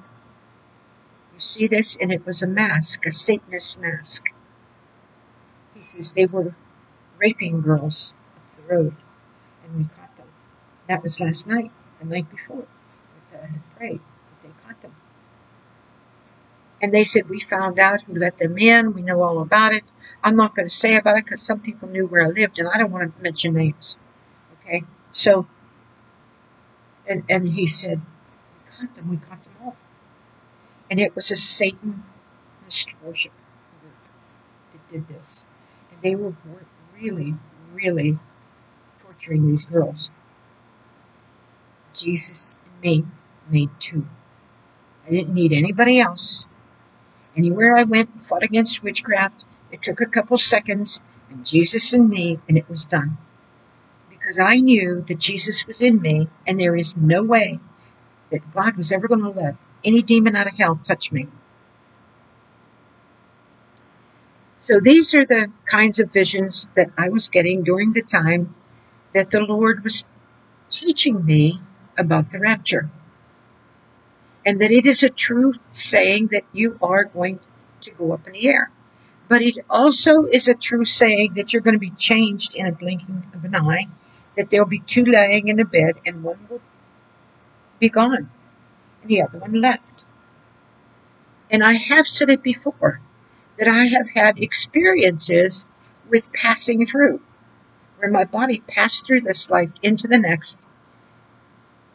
You 1.33 1.41
see 1.41 1.69
this? 1.69 1.95
And 1.95 2.11
it 2.11 2.27
was 2.27 2.43
a 2.43 2.49
mask, 2.49 3.07
a 3.07 3.13
Satanist 3.13 3.79
mask. 3.79 4.25
He 5.77 5.85
says 5.85 6.15
they 6.15 6.27
were 6.27 6.53
raping 7.17 7.61
girls 7.61 8.13
up 8.35 8.43
the 8.57 8.75
road, 8.75 8.97
and 9.63 9.77
we 9.77 9.85
caught 9.85 10.17
them. 10.17 10.27
That 10.89 11.05
was 11.05 11.21
last 11.21 11.47
night, 11.47 11.71
the 12.01 12.07
night 12.07 12.29
before. 12.29 12.67
Had 13.41 13.77
prayed, 13.77 14.01
they 14.43 14.51
caught 14.65 14.81
them. 14.81 14.95
And 16.83 16.95
they 16.95 17.05
said, 17.05 17.29
We 17.29 17.41
found 17.41 17.79
out 17.79 18.03
who 18.03 18.15
let 18.15 18.39
them 18.39 18.57
in, 18.59 18.95
we 18.95 19.03
know 19.03 19.23
all 19.23 19.41
about 19.41 19.73
it. 19.73 19.85
I'm 20.23 20.37
not 20.37 20.55
going 20.55 20.67
to 20.67 20.75
say 20.75 20.97
about 20.97 21.17
it 21.17 21.25
because 21.25 21.43
some 21.43 21.61
people 21.61 21.89
knew 21.89 22.07
where 22.07 22.27
I 22.27 22.29
lived, 22.29 22.59
and 22.59 22.69
I 22.69 22.79
don't 22.79 22.91
want 22.91 23.17
to 23.17 23.23
mention 23.23 23.55
names. 23.55 23.97
Okay? 24.61 24.85
So, 25.13 25.47
and, 27.07 27.25
and 27.29 27.49
he 27.49 27.67
said, 27.67 28.01
We 28.01 28.71
caught 28.77 28.97
them, 28.97 29.09
we 29.11 29.17
caught 29.17 29.43
them 29.43 29.53
all. 29.63 29.77
And 30.91 31.01
it 31.01 31.15
was 31.15 31.31
a 31.31 31.37
Satanist 31.37 32.95
worship 33.03 33.33
group 33.81 33.95
that 34.73 34.93
did 34.93 35.09
this. 35.09 35.45
And 35.93 36.03
they 36.03 36.15
were 36.15 36.35
really, 36.99 37.35
really 37.73 38.19
torturing 39.03 39.47
these 39.47 39.65
girls. 39.65 40.11
Jesus 41.95 42.57
and 42.65 42.83
me 42.83 43.05
made 43.51 43.71
two. 43.79 44.07
I 45.07 45.11
didn't 45.11 45.35
need 45.35 45.53
anybody 45.53 46.01
else. 46.01 46.45
Anywhere 47.37 47.77
I 47.77 47.85
went 47.85 48.11
and 48.15 48.27
fought 48.27 48.43
against 48.43 48.83
witchcraft, 48.83 49.45
it 49.71 49.83
took 49.83 50.01
a 50.01 50.07
couple 50.07 50.39
seconds, 50.39 51.01
and 51.31 51.47
Jesus 51.47 51.93
and 51.93 52.09
me, 52.09 52.39
and 52.49 52.59
it 52.59 52.69
was 52.69 52.85
done. 52.85 53.19
Because 54.09 54.39
I 54.39 54.57
knew 54.59 55.05
that 55.09 55.19
Jesus 55.19 55.67
was 55.67 55.81
in 55.81 56.01
me, 56.01 56.29
and 56.47 56.59
there 56.59 56.77
is 56.77 56.97
no 56.97 57.23
way 57.23 57.61
that 58.31 58.53
God 58.55 58.77
was 58.77 58.93
ever 58.93 59.09
going 59.09 59.23
to 59.23 59.31
let 59.31 59.57
any 59.85 60.03
demon 60.03 60.37
out 60.37 60.47
of 60.47 60.57
hell 60.59 60.81
touch 60.87 61.13
me. 61.13 61.27
So 64.63 64.79
these 64.79 65.15
are 65.15 65.25
the 65.25 65.51
kinds 65.67 65.99
of 65.99 66.13
visions 66.13 66.69
that 66.77 66.91
I 66.97 67.09
was 67.09 67.29
getting 67.29 67.65
during 67.65 67.93
the 67.93 68.03
time 68.03 68.55
that 69.15 69.31
the 69.31 69.41
Lord 69.41 69.83
was 69.83 70.05
teaching 70.71 71.25
me 71.25 71.61
about 71.99 72.31
the 72.31 72.39
rapture. 72.39 72.91
And 74.45 74.61
that 74.61 74.71
it 74.71 74.87
is 74.87 75.03
a 75.03 75.11
true 75.11 75.55
saying 75.71 76.29
that 76.29 76.45
you 76.53 76.79
are 76.83 77.05
going 77.05 77.41
to 77.83 77.91
go 77.93 78.13
up 78.13 78.27
in 78.27 78.33
the 78.33 78.49
air. 78.49 78.71
But 79.29 79.43
it 79.43 79.59
also 79.69 80.25
is 80.25 80.49
a 80.49 80.55
true 80.55 80.85
saying 80.85 81.35
that 81.35 81.53
you're 81.53 81.63
going 81.63 81.75
to 81.75 81.79
be 81.79 81.91
changed 81.91 82.55
in 82.55 82.67
a 82.67 82.73
blinking 82.73 83.27
of 83.35 83.45
an 83.45 83.55
eye, 83.55 83.87
that 84.37 84.51
there'll 84.51 84.67
be 84.67 84.81
two 84.81 85.05
lying 85.05 85.49
in 85.49 85.61
a 85.61 85.65
bed 85.65 85.95
and 86.05 86.25
one 86.25 86.47
will 86.49 86.61
be 87.79 87.89
gone 87.89 88.31
and 89.03 89.11
the 89.11 89.23
other 89.23 89.39
one 89.39 89.61
left. 89.61 90.05
And 91.51 91.65
I 91.65 91.75
have 91.75 92.07
said 92.07 92.31
it 92.31 92.43
before 92.43 93.01
that 93.59 93.69
I 93.69 93.85
have 93.85 94.11
had 94.15 94.39
experiences 94.39 95.67
with 96.09 96.33
passing 96.33 96.87
through, 96.87 97.21
where 97.99 98.11
my 98.11 98.25
body 98.25 98.63
passed 98.67 99.07
through 99.07 99.23
this 99.23 99.51
life 99.51 99.71
into 99.83 100.09
the 100.09 100.19
next, 100.19 100.67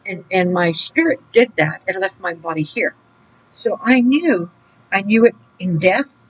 and, 0.08 0.24
and 0.30 0.52
my 0.52 0.72
spirit 0.72 1.20
did 1.32 1.52
that 1.56 1.82
and 1.86 2.00
left 2.00 2.20
my 2.20 2.34
body 2.34 2.62
here. 2.62 2.94
So 3.54 3.78
I 3.82 4.00
knew, 4.00 4.50
I 4.92 5.02
knew 5.02 5.24
it 5.26 5.34
in 5.58 5.78
death, 5.78 6.28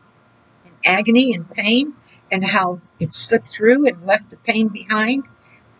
in 0.64 0.72
agony 0.84 1.34
and 1.34 1.48
pain, 1.50 1.94
and 2.30 2.44
how 2.44 2.80
it 2.98 3.14
slipped 3.14 3.48
through 3.48 3.86
and 3.86 4.06
left 4.06 4.30
the 4.30 4.36
pain 4.36 4.68
behind. 4.68 5.24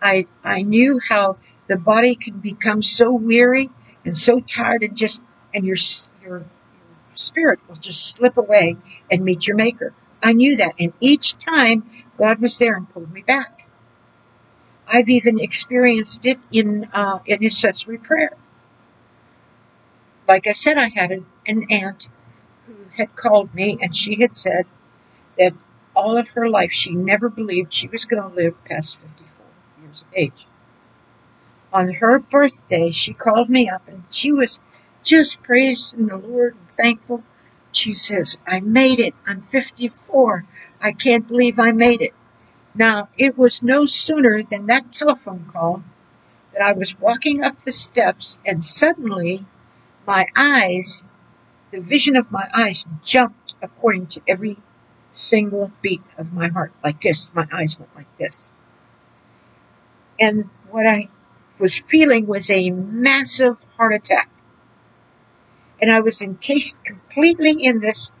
I, 0.01 0.27
I 0.43 0.61
knew 0.61 0.99
how 1.09 1.37
the 1.67 1.77
body 1.77 2.15
can 2.15 2.39
become 2.39 2.81
so 2.81 3.11
weary 3.11 3.69
and 4.05 4.15
so 4.15 4.39
tired 4.39 4.83
and 4.83 4.95
just, 4.95 5.23
and 5.53 5.65
your, 5.65 5.77
your 6.23 6.45
spirit 7.15 7.59
will 7.67 7.75
just 7.75 8.11
slip 8.11 8.37
away 8.37 8.77
and 9.11 9.23
meet 9.23 9.47
your 9.47 9.57
maker. 9.57 9.93
I 10.23 10.33
knew 10.33 10.57
that. 10.57 10.75
And 10.79 10.93
each 10.99 11.37
time 11.37 11.89
God 12.17 12.39
was 12.39 12.57
there 12.57 12.75
and 12.75 12.89
pulled 12.89 13.11
me 13.11 13.21
back. 13.21 13.56
I've 14.87 15.09
even 15.09 15.39
experienced 15.39 16.25
it 16.25 16.39
in, 16.51 16.89
uh, 16.93 17.19
in 17.25 17.43
intercessory 17.43 17.97
prayer. 17.97 18.31
Like 20.27 20.47
I 20.47 20.53
said, 20.53 20.77
I 20.77 20.89
had 20.89 21.11
an, 21.11 21.25
an 21.45 21.65
aunt 21.69 22.09
who 22.67 22.75
had 22.97 23.15
called 23.15 23.53
me 23.53 23.77
and 23.81 23.95
she 23.95 24.21
had 24.21 24.35
said 24.35 24.65
that 25.37 25.53
all 25.95 26.17
of 26.17 26.29
her 26.31 26.49
life 26.49 26.71
she 26.71 26.93
never 26.93 27.29
believed 27.29 27.73
she 27.73 27.87
was 27.87 28.05
going 28.05 28.21
to 28.21 28.35
live 28.35 28.63
past 28.65 29.01
54 29.01 29.45
years 29.83 30.01
of 30.01 30.07
age. 30.13 30.47
On 31.73 31.93
her 31.95 32.19
birthday, 32.19 32.91
she 32.91 33.13
called 33.13 33.49
me 33.49 33.69
up 33.69 33.87
and 33.87 34.03
she 34.09 34.31
was 34.31 34.61
just 35.03 35.43
praising 35.43 36.07
the 36.07 36.17
Lord 36.17 36.55
and 36.55 36.67
thankful. 36.77 37.23
She 37.71 37.93
says, 37.93 38.37
I 38.47 38.59
made 38.59 38.99
it. 38.99 39.13
I'm 39.25 39.41
54. 39.41 40.45
I 40.81 40.91
can't 40.91 41.27
believe 41.27 41.59
I 41.59 41.71
made 41.71 42.01
it. 42.01 42.13
Now, 42.77 43.09
it 43.17 43.37
was 43.37 43.63
no 43.63 43.85
sooner 43.85 44.43
than 44.43 44.67
that 44.67 44.91
telephone 44.91 45.49
call 45.51 45.83
that 46.53 46.61
I 46.61 46.73
was 46.73 46.99
walking 46.99 47.43
up 47.43 47.57
the 47.57 47.71
steps 47.71 48.39
and 48.45 48.63
suddenly 48.63 49.45
my 50.05 50.27
eyes, 50.35 51.03
the 51.71 51.81
vision 51.81 52.15
of 52.15 52.31
my 52.31 52.47
eyes 52.53 52.85
jumped 53.03 53.55
according 53.61 54.07
to 54.07 54.21
every 54.27 54.57
single 55.11 55.71
beat 55.81 56.03
of 56.17 56.31
my 56.33 56.49
heart 56.49 56.71
like 56.83 57.01
this. 57.01 57.33
My 57.33 57.47
eyes 57.51 57.79
went 57.79 57.95
like 57.95 58.17
this. 58.17 58.51
And 60.19 60.49
what 60.69 60.85
I 60.85 61.09
was 61.57 61.75
feeling 61.77 62.27
was 62.27 62.51
a 62.51 62.69
massive 62.69 63.57
heart 63.75 63.93
attack 63.95 64.29
and 65.81 65.91
I 65.91 65.99
was 65.99 66.21
encased 66.21 66.83
completely 66.83 67.51
in 67.63 67.79
this, 67.79 68.11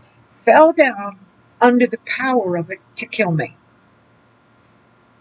fell 0.45 0.73
down 0.73 1.19
under 1.61 1.87
the 1.87 1.99
power 2.05 2.55
of 2.55 2.69
it 2.71 2.79
to 2.97 3.05
kill 3.05 3.31
me. 3.31 3.55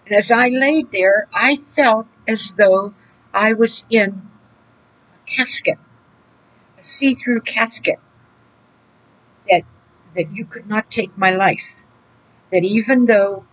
And 0.06 0.14
as 0.14 0.30
I 0.30 0.48
laid 0.48 0.92
there, 0.92 1.28
I 1.34 1.56
felt 1.56 2.06
as 2.26 2.52
though 2.52 2.94
I 3.34 3.52
was 3.52 3.84
in 3.90 4.22
a 5.14 5.36
casket, 5.36 5.78
a 6.78 6.82
see-through 6.82 7.42
casket, 7.42 7.98
that, 9.50 9.62
that 10.14 10.32
you 10.32 10.44
could 10.44 10.66
not 10.66 10.90
take 10.90 11.16
my 11.18 11.30
life. 11.30 11.82
That 12.50 12.64
even 12.64 13.06
though 13.06 13.44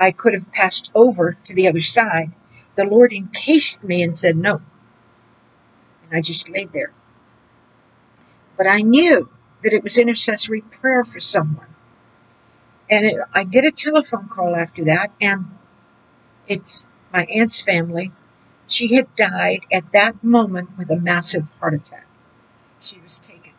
I 0.00 0.10
could 0.12 0.32
have 0.32 0.50
passed 0.50 0.90
over 0.94 1.36
to 1.44 1.54
the 1.54 1.68
other 1.68 1.82
side. 1.82 2.32
The 2.74 2.86
Lord 2.86 3.12
encased 3.12 3.84
me 3.84 4.02
and 4.02 4.16
said, 4.16 4.36
no. 4.36 4.62
And 6.02 6.18
I 6.18 6.22
just 6.22 6.48
laid 6.48 6.72
there. 6.72 6.92
But 8.56 8.66
I 8.66 8.80
knew 8.80 9.30
that 9.62 9.74
it 9.74 9.82
was 9.82 9.98
intercessory 9.98 10.62
prayer 10.62 11.04
for 11.04 11.20
someone. 11.20 11.69
And 12.90 13.06
it, 13.06 13.16
I 13.32 13.44
get 13.44 13.64
a 13.64 13.70
telephone 13.70 14.28
call 14.28 14.56
after 14.56 14.84
that, 14.86 15.12
and 15.20 15.46
it's 16.48 16.86
my 17.12 17.24
aunt's 17.24 17.62
family. 17.62 18.12
She 18.66 18.94
had 18.96 19.14
died 19.16 19.60
at 19.72 19.92
that 19.92 20.22
moment 20.24 20.76
with 20.76 20.90
a 20.90 20.96
massive 20.96 21.44
heart 21.60 21.74
attack. 21.74 22.06
She 22.80 23.00
was 23.00 23.20
taken. 23.20 23.52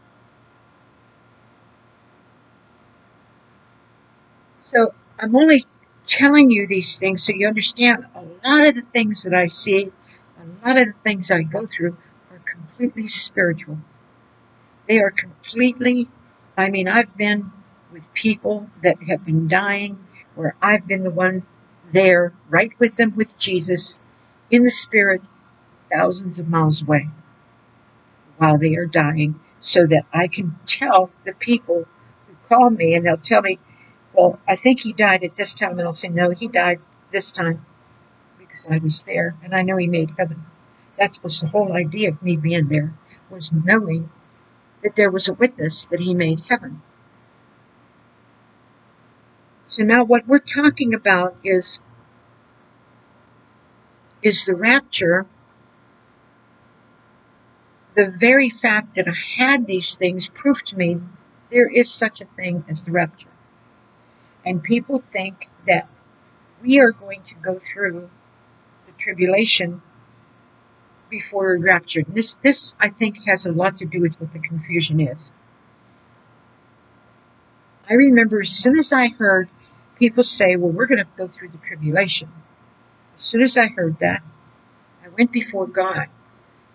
So 4.64 4.94
I'm 5.20 5.36
only 5.36 5.66
telling 6.08 6.50
you 6.50 6.68
these 6.68 6.98
things 6.98 7.26
so 7.26 7.34
you 7.34 7.48
understand 7.48 8.06
a 8.16 8.22
lot 8.22 8.66
of 8.68 8.76
the 8.76 8.84
things 8.94 9.24
that 9.24 9.34
I 9.34 9.48
see, 9.48 9.92
a 10.40 10.68
lot 10.68 10.78
of 10.78 10.88
the 10.88 10.94
things 10.94 11.30
I 11.30 11.42
go 11.44 11.66
through 11.66 11.98
are 12.32 12.40
completely 12.40 13.08
spiritual. 13.08 13.80
They 14.88 15.00
are 15.00 15.12
completely, 15.12 16.10
I 16.58 16.70
mean, 16.70 16.88
I've 16.88 17.16
been 17.18 17.52
with 17.92 18.14
people 18.14 18.70
that 18.84 19.02
have 19.04 19.26
been 19.26 19.48
dying 19.48 19.98
where 20.36 20.56
I've 20.62 20.88
been 20.88 21.04
the 21.04 21.12
one 21.12 21.44
there 21.92 22.34
right 22.50 22.72
with 22.80 22.96
them 22.98 23.16
with 23.16 23.38
Jesus 23.38 24.00
in 24.50 24.64
the 24.64 24.72
spirit 24.72 25.22
thousands 25.92 26.40
of 26.40 26.48
miles 26.48 26.84
away 26.84 27.10
while 28.38 28.58
they 28.58 28.76
are 28.76 28.86
dying 28.86 29.40
so 29.60 29.86
that 29.86 30.06
I 30.14 30.28
can 30.28 30.58
tell 30.66 31.12
the 31.26 31.34
people 31.34 31.86
who 32.28 32.34
call 32.50 32.70
me 32.70 32.96
and 32.96 33.06
they'll 33.06 33.18
tell 33.18 33.42
me, 33.42 33.60
well, 34.14 34.40
I 34.48 34.56
think 34.56 34.82
he 34.82 34.94
died 34.94 35.24
at 35.24 35.36
this 35.36 35.54
time. 35.54 35.78
And 35.78 35.88
I'll 35.88 35.94
say, 35.94 36.10
no, 36.10 36.32
he 36.32 36.48
died 36.48 36.80
this 37.12 37.32
time 37.32 37.66
because 38.40 38.68
I 38.70 38.80
was 38.80 39.04
there 39.04 39.36
and 39.44 39.54
I 39.54 39.62
know 39.62 39.78
he 39.78 39.88
made 39.88 40.12
heaven. 40.18 40.46
That 41.00 41.20
was 41.24 41.40
the 41.40 41.48
whole 41.48 41.74
idea 41.74 42.10
of 42.10 42.24
me 42.24 42.36
being 42.36 42.68
there 42.68 42.94
was 43.30 43.52
knowing 43.52 44.10
that 44.84 44.96
there 44.96 45.12
was 45.12 45.28
a 45.28 45.34
witness 45.34 45.88
that 45.88 46.00
he 46.00 46.14
made 46.14 46.42
heaven. 46.50 46.82
So 49.72 49.84
now 49.84 50.04
what 50.04 50.28
we're 50.28 50.40
talking 50.40 50.94
about 50.94 51.38
is, 51.46 51.80
is 54.22 54.44
the 54.44 54.54
rapture. 54.54 55.26
The 57.96 58.10
very 58.10 58.50
fact 58.50 58.96
that 58.96 59.08
I 59.08 59.14
had 59.42 59.68
these 59.68 59.96
things 59.96 60.28
proved 60.28 60.68
to 60.68 60.78
me 60.78 61.00
there 61.52 61.70
is 61.70 61.90
such 61.90 62.20
a 62.20 62.26
thing 62.26 62.66
as 62.68 62.84
the 62.84 62.92
rapture. 62.92 63.30
And 64.46 64.62
people 64.62 65.00
think 65.00 65.48
that 65.66 65.88
we 66.62 66.80
are 66.80 66.92
going 66.92 67.24
to 67.24 67.36
go 67.36 67.58
through 67.58 68.10
the 68.88 68.92
tribulation 68.98 69.82
before 71.10 71.44
we're 71.44 71.60
raptured. 71.60 72.08
This, 72.10 72.36
this, 72.44 72.74
I 72.78 72.90
think, 72.90 73.20
has 73.26 73.46
a 73.46 73.52
lot 73.54 73.78
to 73.78 73.86
do 73.86 74.02
with 74.02 74.20
what 74.20 74.34
the 74.34 74.40
confusion 74.40 75.00
is. 75.00 75.32
I 77.90 77.94
remember 77.94 78.42
as 78.42 78.50
soon 78.50 78.78
as 78.78 78.92
I 78.92 79.10
heard 79.10 79.48
people 80.02 80.24
say, 80.24 80.56
well, 80.56 80.72
we're 80.72 80.88
going 80.88 80.98
to 80.98 81.08
go 81.16 81.28
through 81.28 81.50
the 81.50 81.60
tribulation. 81.60 82.28
As 83.20 83.24
soon 83.24 83.44
as 83.44 83.56
I 83.56 83.68
heard 83.68 84.00
that, 84.00 84.24
I 85.06 85.10
went 85.10 85.32
before 85.32 85.68
God 85.68 86.08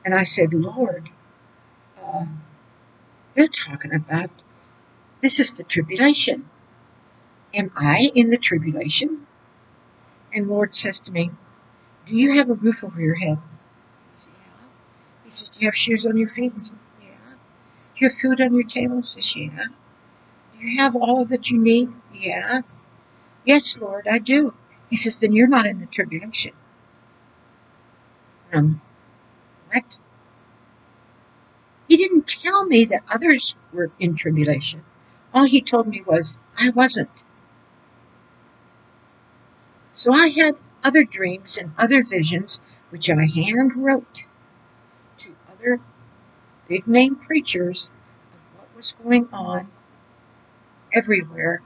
and 0.05 0.15
I 0.15 0.23
said, 0.23 0.55
Lord, 0.55 1.11
uh, 2.01 2.27
you're 3.35 3.49
talking 3.49 3.93
about 3.93 4.31
this 5.23 5.41
is 5.41 5.55
the 5.55 5.65
tribulation. 5.65 6.49
Am 7.53 7.73
I 7.75 8.13
in 8.15 8.31
the 8.31 8.37
tribulation? 8.37 9.27
And 10.33 10.47
Lord 10.49 10.77
says 10.77 11.01
to 11.01 11.11
me, 11.11 11.33
Do 12.07 12.15
you 12.15 12.37
have 12.37 12.49
a 12.49 12.55
roof 12.55 12.85
over 12.85 13.01
your 13.01 13.17
head? 13.17 13.39
"Yeah." 13.39 14.67
He 15.25 15.31
says, 15.33 15.49
Do 15.49 15.61
you 15.63 15.67
have 15.67 15.77
shoes 15.77 16.07
on 16.07 16.17
your 16.17 16.29
feet? 16.29 16.53
I 16.55 16.63
said, 16.63 16.79
Yeah. 17.03 17.09
Do 17.95 18.05
you 18.05 18.09
have 18.09 18.19
food 18.19 18.41
on 18.41 18.55
your 18.55 18.69
table? 18.69 19.01
He 19.01 19.07
says, 19.09 19.37
Yeah. 19.37 19.65
Do 20.53 20.65
you 20.65 20.79
have 20.79 20.95
all 20.95 21.25
that 21.25 21.51
you 21.51 21.59
need? 21.59 21.89
Yeah. 22.15 22.61
Yes, 23.47 23.79
Lord, 23.79 24.09
I 24.09 24.19
do. 24.19 24.55
He 24.91 24.97
says, 24.97 25.19
Then 25.19 25.33
you're 25.33 25.47
not 25.47 25.67
in 25.67 25.79
the 25.79 25.87
tribulation. 25.87 26.53
Um, 28.53 28.83
what? 29.73 29.85
He 31.89 31.97
didn't 31.97 32.27
tell 32.27 32.65
me 32.65 32.85
that 32.87 33.05
others 33.09 33.57
were 33.73 33.93
in 34.01 34.17
tribulation. 34.17 34.83
All 35.33 35.45
he 35.45 35.61
told 35.61 35.87
me 35.87 36.03
was, 36.05 36.39
I 36.59 36.71
wasn't. 36.71 37.25
So 39.95 40.13
I 40.13 40.29
had 40.29 40.57
other 40.83 41.05
dreams 41.05 41.57
and 41.57 41.73
other 41.79 42.03
visions, 42.03 42.61
which 42.91 43.09
I 43.09 43.27
hand 43.27 43.77
wrote 43.77 44.27
to 45.19 45.37
other 45.53 45.81
big 46.69 46.89
name 46.89 47.15
preachers 47.15 47.93
of 48.33 48.59
what 48.59 48.77
was 48.77 48.97
going 49.03 49.29
on 49.33 49.69
everywhere 50.93 51.63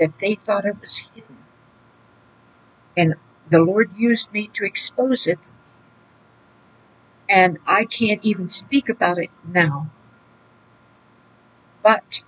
that 0.00 0.18
they 0.20 0.34
thought 0.34 0.66
it 0.66 0.80
was 0.80 1.04
hidden. 1.14 1.38
And 2.96 3.14
the 3.50 3.60
Lord 3.60 3.90
used 3.96 4.32
me 4.32 4.50
to 4.54 4.64
expose 4.64 5.28
it. 5.28 5.38
And 7.28 7.58
I 7.66 7.84
can't 7.84 8.24
even 8.24 8.48
speak 8.48 8.88
about 8.88 9.18
it 9.18 9.30
now. 9.46 9.90
But 11.82 12.22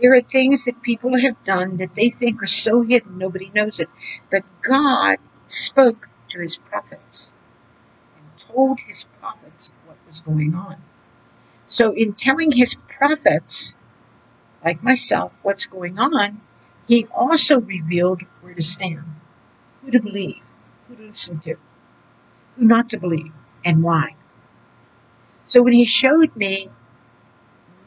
there 0.00 0.14
are 0.14 0.20
things 0.20 0.64
that 0.64 0.82
people 0.82 1.18
have 1.20 1.42
done 1.44 1.78
that 1.78 1.94
they 1.94 2.10
think 2.10 2.42
are 2.42 2.46
so 2.46 2.82
hidden 2.82 3.18
nobody 3.18 3.50
knows 3.54 3.80
it. 3.80 3.88
But 4.30 4.44
God 4.62 5.18
spoke 5.48 6.08
to 6.30 6.40
his 6.40 6.58
prophets 6.58 7.34
and 8.16 8.26
told 8.38 8.80
his 8.80 9.06
prophets 9.20 9.72
what 9.86 9.96
was 10.08 10.22
going 10.22 10.54
on. 10.54 10.76
So 11.68 11.92
in 11.92 12.14
telling 12.14 12.52
his 12.52 12.76
prophets, 12.88 13.76
like 14.64 14.82
myself, 14.82 15.38
what's 15.42 15.66
going 15.66 15.98
on, 15.98 16.40
he 16.88 17.06
also 17.14 17.60
revealed 17.60 18.22
where 18.40 18.54
to 18.54 18.62
stand, 18.62 19.04
who 19.82 19.90
to 19.90 20.00
believe, 20.00 20.42
who 20.88 20.96
to 20.96 21.02
listen 21.02 21.38
to, 21.40 21.56
who 22.56 22.64
not 22.64 22.90
to 22.90 22.98
believe, 22.98 23.32
and 23.64 23.82
why. 23.82 24.16
So 25.46 25.62
when 25.62 25.74
he 25.74 25.84
showed 25.84 26.34
me 26.36 26.70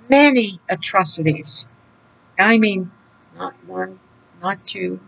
many 0.09 0.59
atrocities, 0.69 1.65
I 2.39 2.57
mean, 2.57 2.91
not 3.35 3.55
one, 3.65 3.99
not 4.41 4.65
two, 4.65 4.99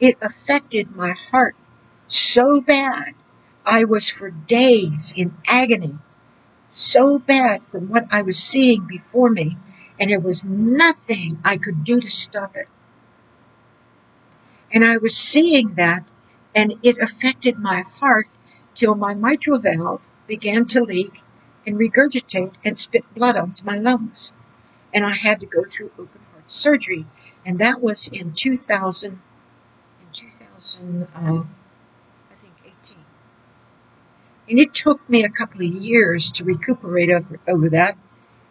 it 0.00 0.16
affected 0.22 0.96
my 0.96 1.14
heart 1.30 1.54
so 2.06 2.60
bad 2.60 3.14
I 3.64 3.84
was 3.84 4.08
for 4.08 4.30
days 4.30 5.14
in 5.16 5.36
agony, 5.46 5.98
so 6.70 7.18
bad 7.18 7.62
from 7.62 7.88
what 7.88 8.06
I 8.10 8.22
was 8.22 8.38
seeing 8.38 8.86
before 8.86 9.30
me, 9.30 9.56
and 10.00 10.10
there 10.10 10.18
was 10.18 10.46
nothing 10.46 11.38
I 11.44 11.58
could 11.58 11.84
do 11.84 12.00
to 12.00 12.10
stop 12.10 12.56
it. 12.56 12.68
And 14.72 14.84
I 14.84 14.96
was 14.96 15.16
seeing 15.16 15.74
that, 15.74 16.04
and 16.54 16.74
it 16.82 16.98
affected 16.98 17.58
my 17.58 17.82
heart 17.82 18.28
till 18.74 18.94
my 18.94 19.14
mitral 19.14 19.58
valve 19.58 20.00
began 20.26 20.64
to 20.64 20.82
leak 20.82 21.20
and 21.66 21.76
regurgitate 21.76 22.54
and 22.64 22.78
spit 22.78 23.04
blood 23.14 23.36
onto 23.36 23.64
my 23.64 23.76
lungs. 23.76 24.32
And 24.94 25.04
I 25.04 25.14
had 25.14 25.40
to 25.40 25.46
go 25.46 25.64
through 25.64 25.90
open 25.98 26.20
heart 26.32 26.50
surgery, 26.50 27.06
and 27.44 27.58
that 27.58 27.82
was 27.82 28.08
in 28.08 28.32
2000, 28.32 29.12
in 29.12 29.18
2000, 30.12 31.08
uh, 31.14 31.42
and 34.48 34.58
it 34.58 34.74
took 34.74 35.08
me 35.08 35.22
a 35.24 35.28
couple 35.28 35.60
of 35.60 35.72
years 35.72 36.32
to 36.32 36.44
recuperate 36.44 37.10
over, 37.10 37.38
over 37.46 37.70
that. 37.70 37.96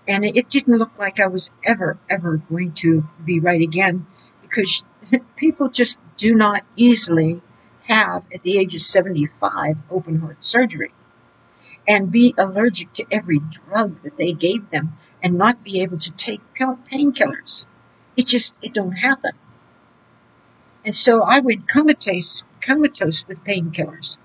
And 0.10 0.26
it 0.26 0.50
didn't 0.50 0.80
look 0.80 0.91
like 0.98 1.19
I 1.19 1.28
was 1.28 1.52
ever, 1.63 2.00
ever 2.10 2.41
going 2.50 2.74
to 2.74 3.08
be 3.24 3.39
right 3.39 3.62
again 3.62 4.08
because 4.41 4.84
people 5.36 5.69
just 5.69 6.00
do 6.17 6.34
not 6.34 6.65
easily 6.76 7.41
have, 7.84 8.26
at 8.34 8.41
the 8.41 8.58
age 8.58 8.74
of 8.74 8.82
75, 8.82 9.78
open 9.89 10.19
heart 10.19 10.43
surgery 10.43 10.91
and 11.88 12.12
be 12.12 12.34
allergic 12.38 12.91
to 12.93 13.06
every 13.12 13.39
drug 13.39 14.02
that 14.02 14.17
they 14.17 14.32
gave 14.32 14.72
them 14.72 14.98
and 15.22 15.38
not 15.38 15.63
be 15.63 15.82
able 15.82 15.98
to 16.00 16.12
take 16.12 16.41
painkillers. 16.56 17.65
It 18.17 18.26
just, 18.26 18.56
it 18.63 18.74
don't 18.74 18.93
happen. 18.93 19.32
And 20.84 20.95
so 20.95 21.22
I 21.22 21.39
went 21.39 21.67
comatose, 21.67 22.43
comatose 22.62 23.28
with 23.28 23.43
painkillers. 23.43 24.17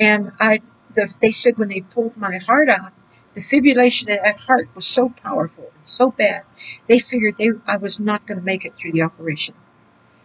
And 0.00 0.32
I 0.40 0.60
the, 0.94 1.12
they 1.20 1.30
said 1.32 1.58
when 1.58 1.68
they 1.68 1.80
pulled 1.80 2.16
my 2.16 2.38
heart 2.38 2.68
out, 2.68 2.92
the 3.34 3.40
fibrillation 3.40 4.10
at 4.10 4.40
heart 4.40 4.68
was 4.74 4.86
so 4.86 5.08
powerful 5.08 5.64
and 5.64 5.88
so 5.88 6.10
bad, 6.10 6.42
they 6.88 6.98
figured 6.98 7.36
they, 7.38 7.50
I 7.66 7.76
was 7.76 8.00
not 8.00 8.26
going 8.26 8.38
to 8.38 8.44
make 8.44 8.64
it 8.64 8.76
through 8.76 8.92
the 8.92 9.02
operation. 9.02 9.54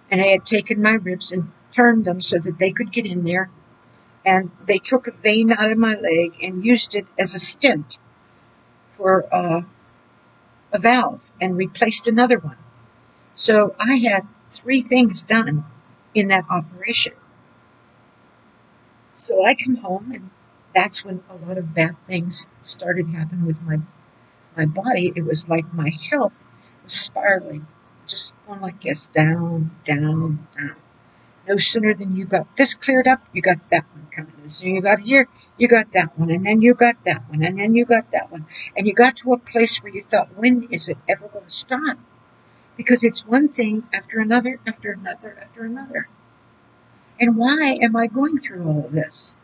And 0.10 0.22
I 0.22 0.28
had 0.28 0.46
taken 0.46 0.82
my 0.82 0.94
ribs 0.94 1.32
and 1.32 1.52
turned 1.74 2.06
them 2.06 2.22
so 2.22 2.40
that 2.40 2.58
they 2.60 2.72
could 2.72 2.92
get 2.92 3.06
in 3.06 3.24
there. 3.24 3.50
And 4.26 4.52
they 4.66 4.80
took 4.80 5.08
a 5.08 5.12
vein 5.12 5.52
out 5.52 5.72
of 5.72 5.78
my 5.78 5.96
leg 5.96 6.36
and 6.42 6.66
used 6.66 6.96
it 6.96 7.06
as 7.20 7.36
a 7.36 7.40
stent 7.40 8.00
for 8.98 9.34
uh, 9.34 9.62
a 10.74 10.80
valve 10.80 11.32
and 11.40 11.58
replaced 11.58 12.08
another 12.08 12.40
one. 12.40 12.58
So 13.36 13.76
I 13.80 13.96
had 13.96 14.28
three 14.50 14.82
things 14.82 15.24
done 15.24 15.66
in 16.14 16.30
that 16.30 16.46
operation. 16.50 17.14
So 19.16 19.46
I 19.46 19.56
come 19.56 19.78
home 19.78 20.12
and 20.12 20.30
that's 20.76 21.06
when 21.06 21.24
a 21.30 21.48
lot 21.48 21.58
of 21.58 21.74
bad 21.74 21.98
things 22.06 22.48
started 22.62 23.08
happening 23.08 23.46
with 23.46 23.62
my 23.62 23.78
my 24.56 24.66
body. 24.66 25.12
It 25.16 25.26
was 25.26 25.50
like 25.50 25.74
my 25.74 25.90
health 26.12 26.46
was 26.84 26.94
spiraling, 26.94 27.66
just 28.06 28.36
going 28.46 28.62
like 28.62 28.82
this, 28.82 29.08
down, 29.08 29.72
down, 29.86 30.48
down. 30.58 30.76
No 31.48 31.58
sooner 31.58 31.94
than 31.94 32.16
you 32.16 32.26
got 32.26 32.56
this 32.58 32.76
cleared 32.76 33.08
up, 33.08 33.22
you 33.34 33.42
got 33.42 33.70
that 33.70 33.86
one 33.94 34.08
coming. 34.16 34.50
So 34.50 34.66
you 34.66 34.82
got 34.82 35.00
here, 35.00 35.28
you 35.58 35.68
got 35.68 35.92
that 35.94 36.18
one, 36.18 36.32
and 36.32 36.46
then 36.46 36.62
you 36.62 36.74
got 36.74 36.96
that 37.06 37.30
one, 37.30 37.44
and 37.44 37.60
then 37.60 37.76
you 37.76 37.86
got 37.86 38.12
that 38.12 38.32
one. 38.32 38.46
And 38.76 38.88
you 38.88 38.94
got 38.94 39.18
to 39.18 39.34
a 39.34 39.38
place 39.38 39.78
where 39.78 39.94
you 39.94 40.02
thought, 40.02 40.36
when 40.36 40.68
is 40.72 40.90
it 40.90 40.98
ever 41.08 41.28
going 41.28 41.46
to 41.46 41.52
stop? 41.52 41.98
Because 42.78 43.04
it's 43.04 43.26
one 43.26 43.48
thing 43.48 43.84
after 43.94 44.20
another, 44.20 44.60
after 44.68 44.92
another, 44.92 45.38
after 45.42 45.64
another. 45.64 46.08
And 47.20 47.38
why 47.38 47.78
am 47.82 47.96
I 47.96 48.08
going 48.08 48.38
through 48.38 48.68
all 48.68 48.86
of 48.86 48.92
this? 48.92 49.36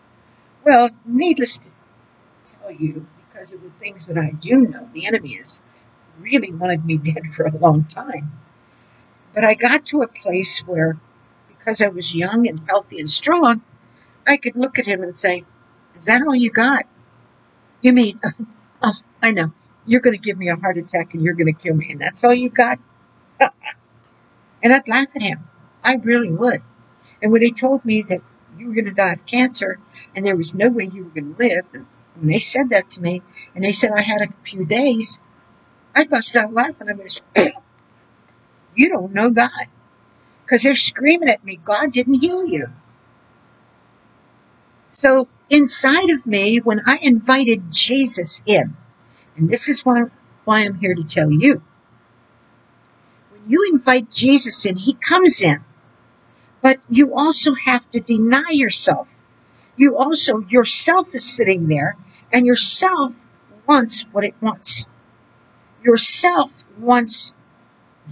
Well, 0.63 0.89
needless 1.06 1.58
to 1.58 1.67
tell 2.60 2.71
you, 2.71 3.08
because 3.17 3.54
of 3.54 3.63
the 3.63 3.69
things 3.69 4.08
that 4.08 4.17
I 4.17 4.32
do 4.32 4.67
know, 4.67 4.89
the 4.93 5.08
enemy 5.08 5.36
has 5.38 5.63
really 6.19 6.52
wanted 6.52 6.86
me 6.86 6.97
dead 7.00 7.28
for 7.28 7.45
a 7.45 7.58
long 7.58 7.86
time. 7.86 8.32
But 9.34 9.43
I 9.43 9.56
got 9.56 9.86
to 9.88 10.02
a 10.02 10.08
place 10.08 10.60
where, 10.60 10.97
because 11.47 11.82
I 11.82 11.88
was 11.88 12.15
young 12.15 12.47
and 12.47 12.62
healthy 12.67 13.00
and 13.00 13.10
strong, 13.10 13.63
I 14.28 14.38
could 14.38 14.56
look 14.56 14.78
at 14.78 14.86
him 14.86 15.04
and 15.04 15.17
say, 15.17 15.45
Is 15.95 16.06
that 16.06 16.21
all 16.21 16.36
you 16.36 16.52
got? 16.52 16.86
You 17.82 17.93
mean, 17.93 18.19
oh, 18.84 18.93
I 19.21 19.32
know. 19.32 19.54
You're 19.86 20.02
going 20.02 20.15
to 20.17 20.24
give 20.24 20.38
me 20.38 20.50
a 20.50 20.56
heart 20.56 20.78
attack 20.78 21.13
and 21.13 21.24
you're 21.24 21.34
going 21.34 21.54
to 21.54 21.60
kill 21.60 21.76
me, 21.76 21.91
and 21.91 22.02
that's 22.02 22.24
all 22.24 22.34
you 22.34 22.50
got? 22.50 22.78
and 24.63 24.74
I'd 24.74 24.88
laugh 24.88 25.15
at 25.15 25.24
him. 25.24 25.47
I 25.84 25.95
really 25.95 26.32
would. 26.32 26.62
And 27.21 27.32
when 27.32 27.41
he 27.41 27.52
told 27.52 27.84
me 27.84 28.04
that 28.04 28.21
you 28.62 28.67
were 28.67 28.76
going 28.76 28.86
to 28.86 28.91
die 28.91 29.13
of 29.13 29.26
cancer 29.26 29.80
and 30.15 30.26
there 30.26 30.36
was 30.36 30.54
no 30.54 30.69
way 30.69 30.89
you 30.93 31.06
were 31.06 31.10
going 31.10 31.36
to 31.36 31.39
live, 31.39 31.65
and 31.74 31.86
when 32.15 32.32
they 32.32 32.39
said 32.39 32.69
that 32.69 32.89
to 32.91 33.02
me 33.02 33.21
and 33.56 33.63
they 33.63 33.71
said 33.71 33.91
I 33.91 34.02
had 34.02 34.21
a 34.21 34.34
few 34.43 34.65
days, 34.65 35.19
I 35.95 36.06
bust 36.06 36.36
out 36.36 36.54
laughing. 36.54 36.89
I 36.89 36.93
was, 36.93 37.21
you 38.76 38.89
don't 38.89 39.13
know 39.13 39.32
God. 39.32 39.50
Because 40.43 40.63
they're 40.63 40.76
screaming 40.76 41.30
at 41.30 41.43
me, 41.43 41.60
God 41.63 41.91
didn't 41.93 42.21
heal 42.21 42.45
you. 42.45 42.67
So 44.91 45.28
inside 45.50 46.10
of 46.10 46.26
me, 46.28 46.60
when 46.60 46.82
I 46.86 47.00
invited 47.02 47.71
Jesus 47.71 48.43
in, 48.45 48.76
and 49.38 49.50
this 49.50 49.69
is 49.69 49.86
why, 49.86 50.04
why 50.43 50.60
I'm 50.60 50.80
here 50.80 50.93
to 50.93 51.04
tell 51.04 51.32
you, 51.32 51.63
when 53.32 53.41
you 53.50 53.69
invite 53.71 54.12
Jesus 54.12 54.65
in, 54.65 54.76
he 54.76 54.93
comes 54.93 55.41
in. 55.41 55.63
But 56.62 56.80
you 56.89 57.15
also 57.15 57.54
have 57.56 57.89
to 57.91 58.00
deny 58.00 58.50
yourself. 58.52 59.19
You 59.76 59.97
also, 59.97 60.41
yourself 60.50 61.13
is 61.15 61.28
sitting 61.28 61.67
there, 61.67 61.95
and 62.32 62.45
yourself 62.45 63.13
wants 63.67 64.06
what 64.12 64.24
it 64.24 64.36
wants. 64.41 64.86
Yourself 65.84 66.65
wants 66.78 67.34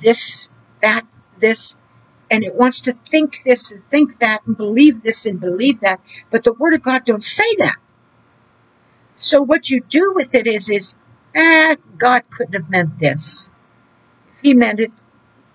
this, 0.02 0.46
that, 0.82 1.06
this, 1.40 1.76
and 2.32 2.44
it 2.44 2.56
wants 2.56 2.82
to 2.82 2.94
think 3.10 3.44
this 3.44 3.72
and 3.72 3.88
think 3.88 4.20
that 4.20 4.42
and 4.46 4.58
believe 4.58 5.02
this 5.04 5.26
and 5.26 5.40
believe 5.40 5.82
that. 5.82 6.00
But 6.32 6.44
the 6.44 6.54
Word 6.54 6.74
of 6.74 6.82
God 6.82 7.06
don't 7.06 7.24
say 7.24 7.56
that. 7.58 7.78
So 9.16 9.42
what 9.42 9.70
you 9.70 9.82
do 9.82 10.14
with 10.16 10.34
it 10.34 10.48
is, 10.48 10.70
is, 10.70 10.96
eh, 11.36 11.76
God 11.98 12.24
couldn't 12.32 12.54
have 12.54 12.70
meant 12.70 13.00
this. 13.00 13.50
If 14.36 14.42
He 14.42 14.54
meant 14.54 14.80
it, 14.80 14.92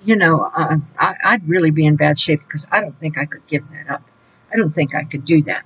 you 0.05 0.17
know, 0.17 0.51
uh, 0.55 0.77
I, 0.99 1.39
would 1.39 1.49
really 1.49 1.71
be 1.71 1.87
in 1.87 1.97
bad 1.97 2.19
shape 2.19 2.43
because 2.47 2.67
I 2.71 2.81
don't 2.81 2.99
think 3.01 3.19
I 3.19 3.25
could 3.25 3.47
give 3.47 3.69
that 3.71 3.89
up. 3.89 4.03
I 4.53 4.57
don't 4.57 4.75
think 4.75 4.95
I 4.95 5.05
could 5.05 5.25
do 5.25 5.43
that. 5.43 5.65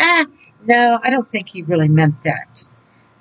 Ah, 0.00 0.26
no, 0.64 0.98
I 1.02 1.10
don't 1.10 1.28
think 1.28 1.48
he 1.48 1.62
really 1.62 1.88
meant 1.88 2.22
that. 2.24 2.66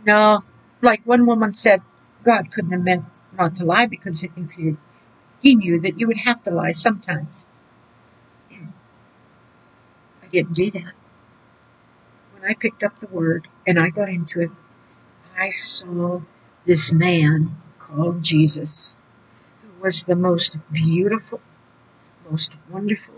No, 0.06 0.44
like 0.82 1.06
one 1.06 1.26
woman 1.26 1.52
said, 1.52 1.82
God 2.24 2.52
couldn't 2.52 2.72
have 2.72 2.84
meant 2.84 3.06
not 3.38 3.56
to 3.56 3.66
lie 3.66 3.88
because 3.88 4.24
if 4.24 4.32
you, 4.58 4.78
he 5.42 5.56
knew 5.56 5.80
that 5.82 6.00
you 6.00 6.08
would 6.08 6.18
have 6.18 6.42
to 6.44 6.52
lie 6.52 6.72
sometimes. 6.72 7.46
I 8.52 10.28
didn't 10.32 10.54
do 10.54 10.72
that. 10.72 10.94
When 12.34 12.50
I 12.50 12.54
picked 12.54 12.84
up 12.84 13.00
the 13.00 13.08
word 13.08 13.48
and 13.68 13.78
I 13.78 13.90
got 13.90 14.10
into 14.10 14.42
it, 14.42 14.52
I 15.38 15.50
saw 15.50 16.22
this 16.66 16.94
man 16.94 17.58
called 17.80 18.24
Jesus 18.24 18.96
was 19.84 20.06
the 20.06 20.16
most 20.16 20.58
beautiful, 20.72 21.42
most 22.32 22.56
wonderful 22.70 23.16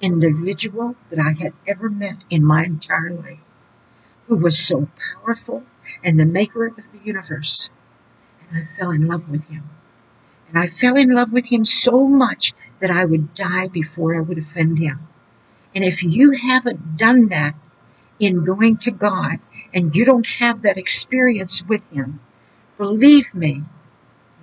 individual 0.00 0.96
that 1.10 1.20
I 1.20 1.40
had 1.40 1.52
ever 1.64 1.88
met 1.88 2.16
in 2.28 2.44
my 2.44 2.64
entire 2.64 3.12
life, 3.12 3.38
who 4.26 4.34
was 4.34 4.58
so 4.58 4.88
powerful 5.14 5.62
and 6.02 6.18
the 6.18 6.26
maker 6.26 6.66
of 6.66 6.74
the 6.92 6.98
universe. 7.04 7.70
And 8.50 8.64
I 8.64 8.76
fell 8.76 8.90
in 8.90 9.06
love 9.06 9.30
with 9.30 9.46
him. 9.46 9.70
And 10.48 10.58
I 10.58 10.66
fell 10.66 10.96
in 10.96 11.10
love 11.10 11.32
with 11.32 11.52
him 11.52 11.64
so 11.64 12.08
much 12.08 12.52
that 12.80 12.90
I 12.90 13.04
would 13.04 13.32
die 13.34 13.68
before 13.68 14.16
I 14.16 14.20
would 14.20 14.38
offend 14.38 14.80
him. 14.80 15.06
And 15.72 15.84
if 15.84 16.02
you 16.02 16.32
haven't 16.32 16.96
done 16.96 17.28
that 17.28 17.54
in 18.18 18.42
going 18.42 18.78
to 18.78 18.90
God 18.90 19.38
and 19.72 19.94
you 19.94 20.04
don't 20.04 20.26
have 20.26 20.62
that 20.62 20.78
experience 20.78 21.62
with 21.62 21.88
him, 21.92 22.18
believe 22.76 23.36
me, 23.36 23.62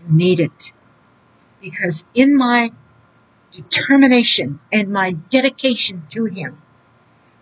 you 0.07 0.15
need 0.15 0.39
it 0.39 0.73
because 1.61 2.05
in 2.13 2.35
my 2.35 2.71
determination 3.51 4.59
and 4.71 4.91
my 4.91 5.11
dedication 5.11 6.03
to 6.09 6.25
him, 6.25 6.61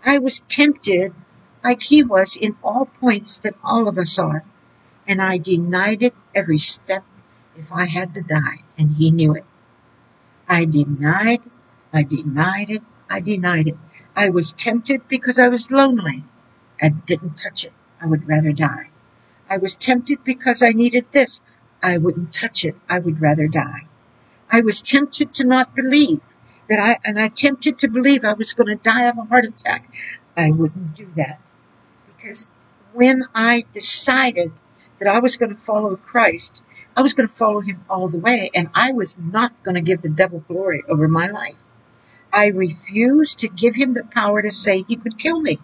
I 0.05 0.19
was 0.19 0.41
tempted 0.41 1.13
like 1.63 1.81
he 1.81 2.03
was 2.03 2.35
in 2.35 2.55
all 2.63 2.85
points 2.85 3.39
that 3.39 3.55
all 3.63 3.87
of 3.87 3.97
us 3.97 4.19
are, 4.19 4.43
and 5.07 5.21
I 5.21 5.37
denied 5.37 6.03
it 6.03 6.15
every 6.35 6.57
step 6.57 7.03
if 7.57 7.71
I 7.71 7.85
had 7.85 8.13
to 8.13 8.21
die, 8.21 8.63
and 8.77 8.95
he 8.95 9.11
knew 9.11 9.35
it. 9.35 9.45
I 10.47 10.65
denied, 10.65 11.41
I 11.93 12.03
denied 12.03 12.69
it, 12.69 12.83
I 13.09 13.21
denied 13.21 13.67
it. 13.67 13.77
I 14.15 14.29
was 14.29 14.53
tempted 14.53 15.07
because 15.07 15.39
I 15.39 15.47
was 15.47 15.71
lonely. 15.71 16.23
I 16.81 16.89
didn't 16.89 17.35
touch 17.37 17.65
it. 17.65 17.73
I 18.01 18.05
would 18.05 18.27
rather 18.27 18.51
die. 18.51 18.89
I 19.49 19.57
was 19.57 19.75
tempted 19.75 20.23
because 20.23 20.61
I 20.61 20.71
needed 20.71 21.05
this. 21.11 21.41
I 21.81 21.97
wouldn't 21.97 22.33
touch 22.33 22.65
it. 22.65 22.75
I 22.89 22.99
would 22.99 23.21
rather 23.21 23.47
die. 23.47 23.87
I 24.53 24.61
was 24.61 24.83
tempted 24.83 25.33
to 25.33 25.47
not 25.47 25.73
believe 25.73 26.21
that 26.69 26.79
I, 26.79 26.99
and 27.03 27.19
I 27.19 27.29
tempted 27.29 27.79
to 27.79 27.87
believe 27.87 28.23
I 28.23 28.33
was 28.33 28.53
going 28.53 28.67
to 28.67 28.75
die 28.75 29.05
of 29.05 29.17
a 29.17 29.23
heart 29.23 29.45
attack. 29.45 29.91
I 30.37 30.51
wouldn't 30.51 30.95
do 30.95 31.11
that 31.15 31.39
because 32.05 32.45
when 32.93 33.23
I 33.33 33.65
decided 33.73 34.51
that 34.99 35.07
I 35.11 35.17
was 35.17 35.37
going 35.37 35.55
to 35.55 35.59
follow 35.59 35.95
Christ, 35.95 36.63
I 36.95 37.01
was 37.01 37.15
going 37.15 37.27
to 37.27 37.33
follow 37.33 37.61
him 37.61 37.83
all 37.89 38.07
the 38.07 38.19
way 38.19 38.51
and 38.53 38.69
I 38.75 38.91
was 38.91 39.17
not 39.17 39.51
going 39.63 39.73
to 39.73 39.81
give 39.81 40.03
the 40.03 40.09
devil 40.09 40.43
glory 40.47 40.83
over 40.87 41.07
my 41.07 41.25
life. 41.29 41.57
I 42.31 42.45
refused 42.45 43.39
to 43.39 43.47
give 43.47 43.73
him 43.73 43.93
the 43.93 44.03
power 44.03 44.43
to 44.43 44.51
say 44.51 44.83
he 44.87 44.97
could 44.97 45.17
kill 45.17 45.41
me. 45.41 45.57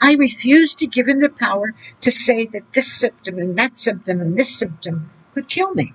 I 0.00 0.14
refused 0.14 0.80
to 0.80 0.88
give 0.88 1.06
him 1.06 1.20
the 1.20 1.30
power 1.30 1.72
to 2.00 2.10
say 2.10 2.46
that 2.46 2.72
this 2.72 2.92
symptom 2.92 3.38
and 3.38 3.56
that 3.60 3.78
symptom 3.78 4.20
and 4.20 4.36
this 4.36 4.58
symptom 4.58 5.12
could 5.34 5.48
kill 5.48 5.72
me. 5.74 5.94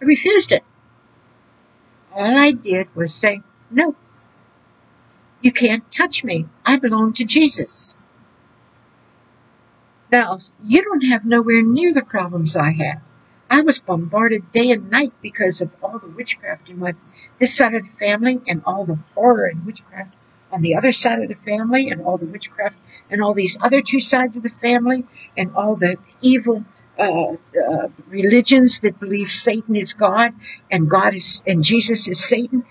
I 0.00 0.04
refused 0.04 0.52
it. 0.52 0.62
All 2.12 2.38
I 2.38 2.52
did 2.52 2.94
was 2.94 3.14
say, 3.14 3.42
no, 3.70 3.94
you 5.40 5.52
can't 5.52 5.90
touch 5.90 6.24
me. 6.24 6.46
I 6.66 6.78
belong 6.78 7.12
to 7.14 7.24
Jesus. 7.24 7.94
Now, 10.10 10.40
you 10.62 10.82
don't 10.82 11.06
have 11.06 11.24
nowhere 11.24 11.62
near 11.62 11.94
the 11.94 12.04
problems 12.04 12.56
I 12.56 12.72
had. 12.72 13.00
I 13.48 13.62
was 13.62 13.80
bombarded 13.80 14.52
day 14.52 14.70
and 14.70 14.90
night 14.90 15.12
because 15.22 15.60
of 15.60 15.70
all 15.82 15.98
the 15.98 16.08
witchcraft 16.08 16.68
in 16.68 16.78
my 16.78 16.94
this 17.38 17.56
side 17.56 17.74
of 17.74 17.82
the 17.82 17.88
family 17.88 18.40
and 18.46 18.62
all 18.64 18.84
the 18.84 18.98
horror 19.14 19.46
and 19.46 19.64
witchcraft 19.64 20.14
on 20.52 20.62
the 20.62 20.76
other 20.76 20.92
side 20.92 21.20
of 21.20 21.28
the 21.28 21.34
family 21.34 21.90
and 21.90 22.00
all 22.00 22.16
the 22.16 22.26
witchcraft 22.26 22.78
and 23.08 23.22
all 23.22 23.34
these 23.34 23.58
other 23.60 23.82
two 23.82 24.00
sides 24.00 24.36
of 24.36 24.42
the 24.42 24.50
family 24.50 25.04
and 25.36 25.54
all 25.54 25.76
the 25.76 25.96
evil 26.20 26.64
uh, 27.00 27.32
uh, 27.32 27.88
religions 28.08 28.80
that 28.80 29.00
believe 29.00 29.30
Satan 29.30 29.74
is 29.74 29.94
God 29.94 30.34
and 30.70 30.88
God 30.88 31.14
is 31.14 31.42
and 31.46 31.64
Jesus 31.64 32.08
is 32.08 32.22
Satan. 32.22 32.64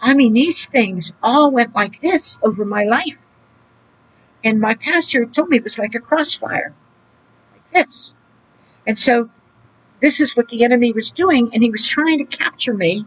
I 0.00 0.14
mean, 0.14 0.32
these 0.32 0.66
things 0.68 1.12
all 1.22 1.50
went 1.50 1.74
like 1.74 2.00
this 2.00 2.38
over 2.42 2.64
my 2.64 2.84
life. 2.84 3.18
And 4.42 4.60
my 4.60 4.74
pastor 4.74 5.26
told 5.26 5.48
me 5.48 5.58
it 5.58 5.64
was 5.64 5.78
like 5.78 5.94
a 5.94 6.00
crossfire, 6.00 6.74
like 7.52 7.70
this. 7.72 8.14
And 8.86 8.96
so 8.96 9.30
this 10.00 10.20
is 10.20 10.36
what 10.36 10.48
the 10.48 10.64
enemy 10.64 10.92
was 10.92 11.10
doing, 11.10 11.50
and 11.52 11.62
he 11.62 11.70
was 11.70 11.86
trying 11.86 12.18
to 12.18 12.36
capture 12.36 12.74
me 12.74 13.04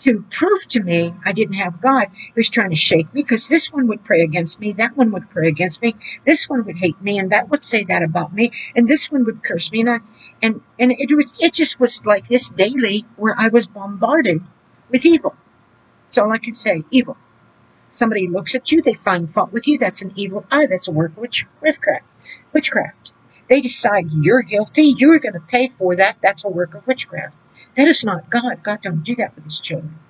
to 0.00 0.24
prove 0.30 0.66
to 0.68 0.82
me 0.82 1.14
I 1.24 1.32
didn't 1.32 1.54
have 1.54 1.80
God. 1.80 2.08
He 2.14 2.32
was 2.36 2.50
trying 2.50 2.70
to 2.70 2.76
shake 2.76 3.12
me 3.14 3.22
because 3.22 3.48
this 3.48 3.72
one 3.72 3.86
would 3.88 4.04
pray 4.04 4.22
against 4.22 4.60
me, 4.60 4.72
that 4.72 4.96
one 4.96 5.10
would 5.12 5.30
pray 5.30 5.48
against 5.48 5.82
me, 5.82 5.96
this 6.24 6.48
one 6.48 6.64
would 6.64 6.76
hate 6.76 7.00
me, 7.02 7.18
and 7.18 7.32
that 7.32 7.48
would 7.50 7.64
say 7.64 7.84
that 7.84 8.02
about 8.02 8.34
me, 8.34 8.52
and 8.76 8.86
this 8.86 9.10
one 9.10 9.24
would 9.24 9.42
curse 9.42 9.70
me, 9.72 9.80
and 9.80 9.90
I, 9.90 9.98
and 10.42 10.60
and 10.78 10.92
it 10.92 11.14
was 11.14 11.38
it 11.40 11.52
just 11.52 11.80
was 11.80 12.04
like 12.06 12.28
this 12.28 12.50
daily 12.50 13.04
where 13.16 13.34
I 13.36 13.48
was 13.48 13.66
bombarded 13.66 14.42
with 14.90 15.04
evil. 15.04 15.34
That's 16.04 16.18
all 16.18 16.32
I 16.32 16.38
can 16.38 16.54
say, 16.54 16.84
evil. 16.90 17.16
Somebody 17.90 18.28
looks 18.28 18.54
at 18.54 18.70
you, 18.70 18.82
they 18.82 18.94
find 18.94 19.30
fault 19.30 19.52
with 19.52 19.66
you. 19.66 19.78
That's 19.78 20.02
an 20.02 20.12
evil 20.14 20.44
eye. 20.50 20.66
That's 20.66 20.88
a 20.88 20.92
work 20.92 21.12
of 21.12 21.18
witchcraft. 21.18 22.04
Witchcraft. 22.52 23.12
They 23.48 23.60
decide 23.60 24.10
you're 24.12 24.42
guilty. 24.42 24.94
You're 24.96 25.18
going 25.18 25.32
to 25.32 25.40
pay 25.40 25.68
for 25.68 25.96
that. 25.96 26.18
That's 26.22 26.44
a 26.44 26.48
work 26.48 26.74
of 26.74 26.86
witchcraft. 26.86 27.34
That 27.78 27.86
is 27.86 28.02
not 28.04 28.28
God. 28.28 28.64
God 28.64 28.80
don't 28.82 29.04
do 29.04 29.14
that 29.14 29.36
with 29.36 29.44
his 29.44 29.60
children. 29.60 30.00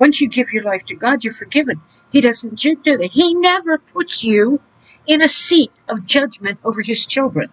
Once 0.00 0.20
you 0.20 0.28
give 0.28 0.52
your 0.52 0.64
life 0.64 0.84
to 0.86 0.96
God, 0.96 1.22
you're 1.22 1.32
forgiven. 1.32 1.80
He 2.10 2.20
doesn't 2.20 2.58
do 2.58 2.74
that. 2.84 3.10
He 3.12 3.32
never 3.32 3.78
puts 3.78 4.24
you 4.24 4.60
in 5.06 5.22
a 5.22 5.28
seat 5.28 5.70
of 5.88 6.04
judgment 6.04 6.58
over 6.64 6.82
his 6.82 7.06
children. 7.06 7.48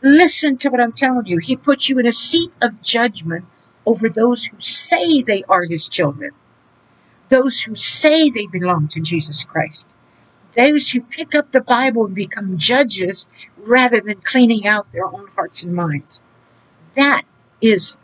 Listen 0.00 0.56
to 0.58 0.70
what 0.70 0.80
I'm 0.80 0.94
telling 0.94 1.26
you. 1.26 1.36
He 1.36 1.58
puts 1.58 1.90
you 1.90 1.98
in 1.98 2.06
a 2.06 2.12
seat 2.12 2.50
of 2.62 2.80
judgment 2.80 3.44
over 3.84 4.08
those 4.08 4.46
who 4.46 4.58
say 4.58 5.20
they 5.20 5.44
are 5.46 5.64
his 5.64 5.86
children, 5.86 6.30
those 7.28 7.60
who 7.60 7.74
say 7.74 8.30
they 8.30 8.46
belong 8.46 8.88
to 8.88 9.00
Jesus 9.00 9.44
Christ, 9.44 9.90
those 10.56 10.90
who 10.90 11.02
pick 11.02 11.34
up 11.34 11.52
the 11.52 11.60
Bible 11.60 12.06
and 12.06 12.14
become 12.14 12.56
judges 12.56 13.28
rather 13.58 14.00
than 14.00 14.22
cleaning 14.22 14.66
out 14.66 14.90
their 14.90 15.04
own 15.04 15.28
hearts 15.34 15.64
and 15.64 15.74
minds. 15.74 16.22
That 16.94 17.24
is 17.60 17.98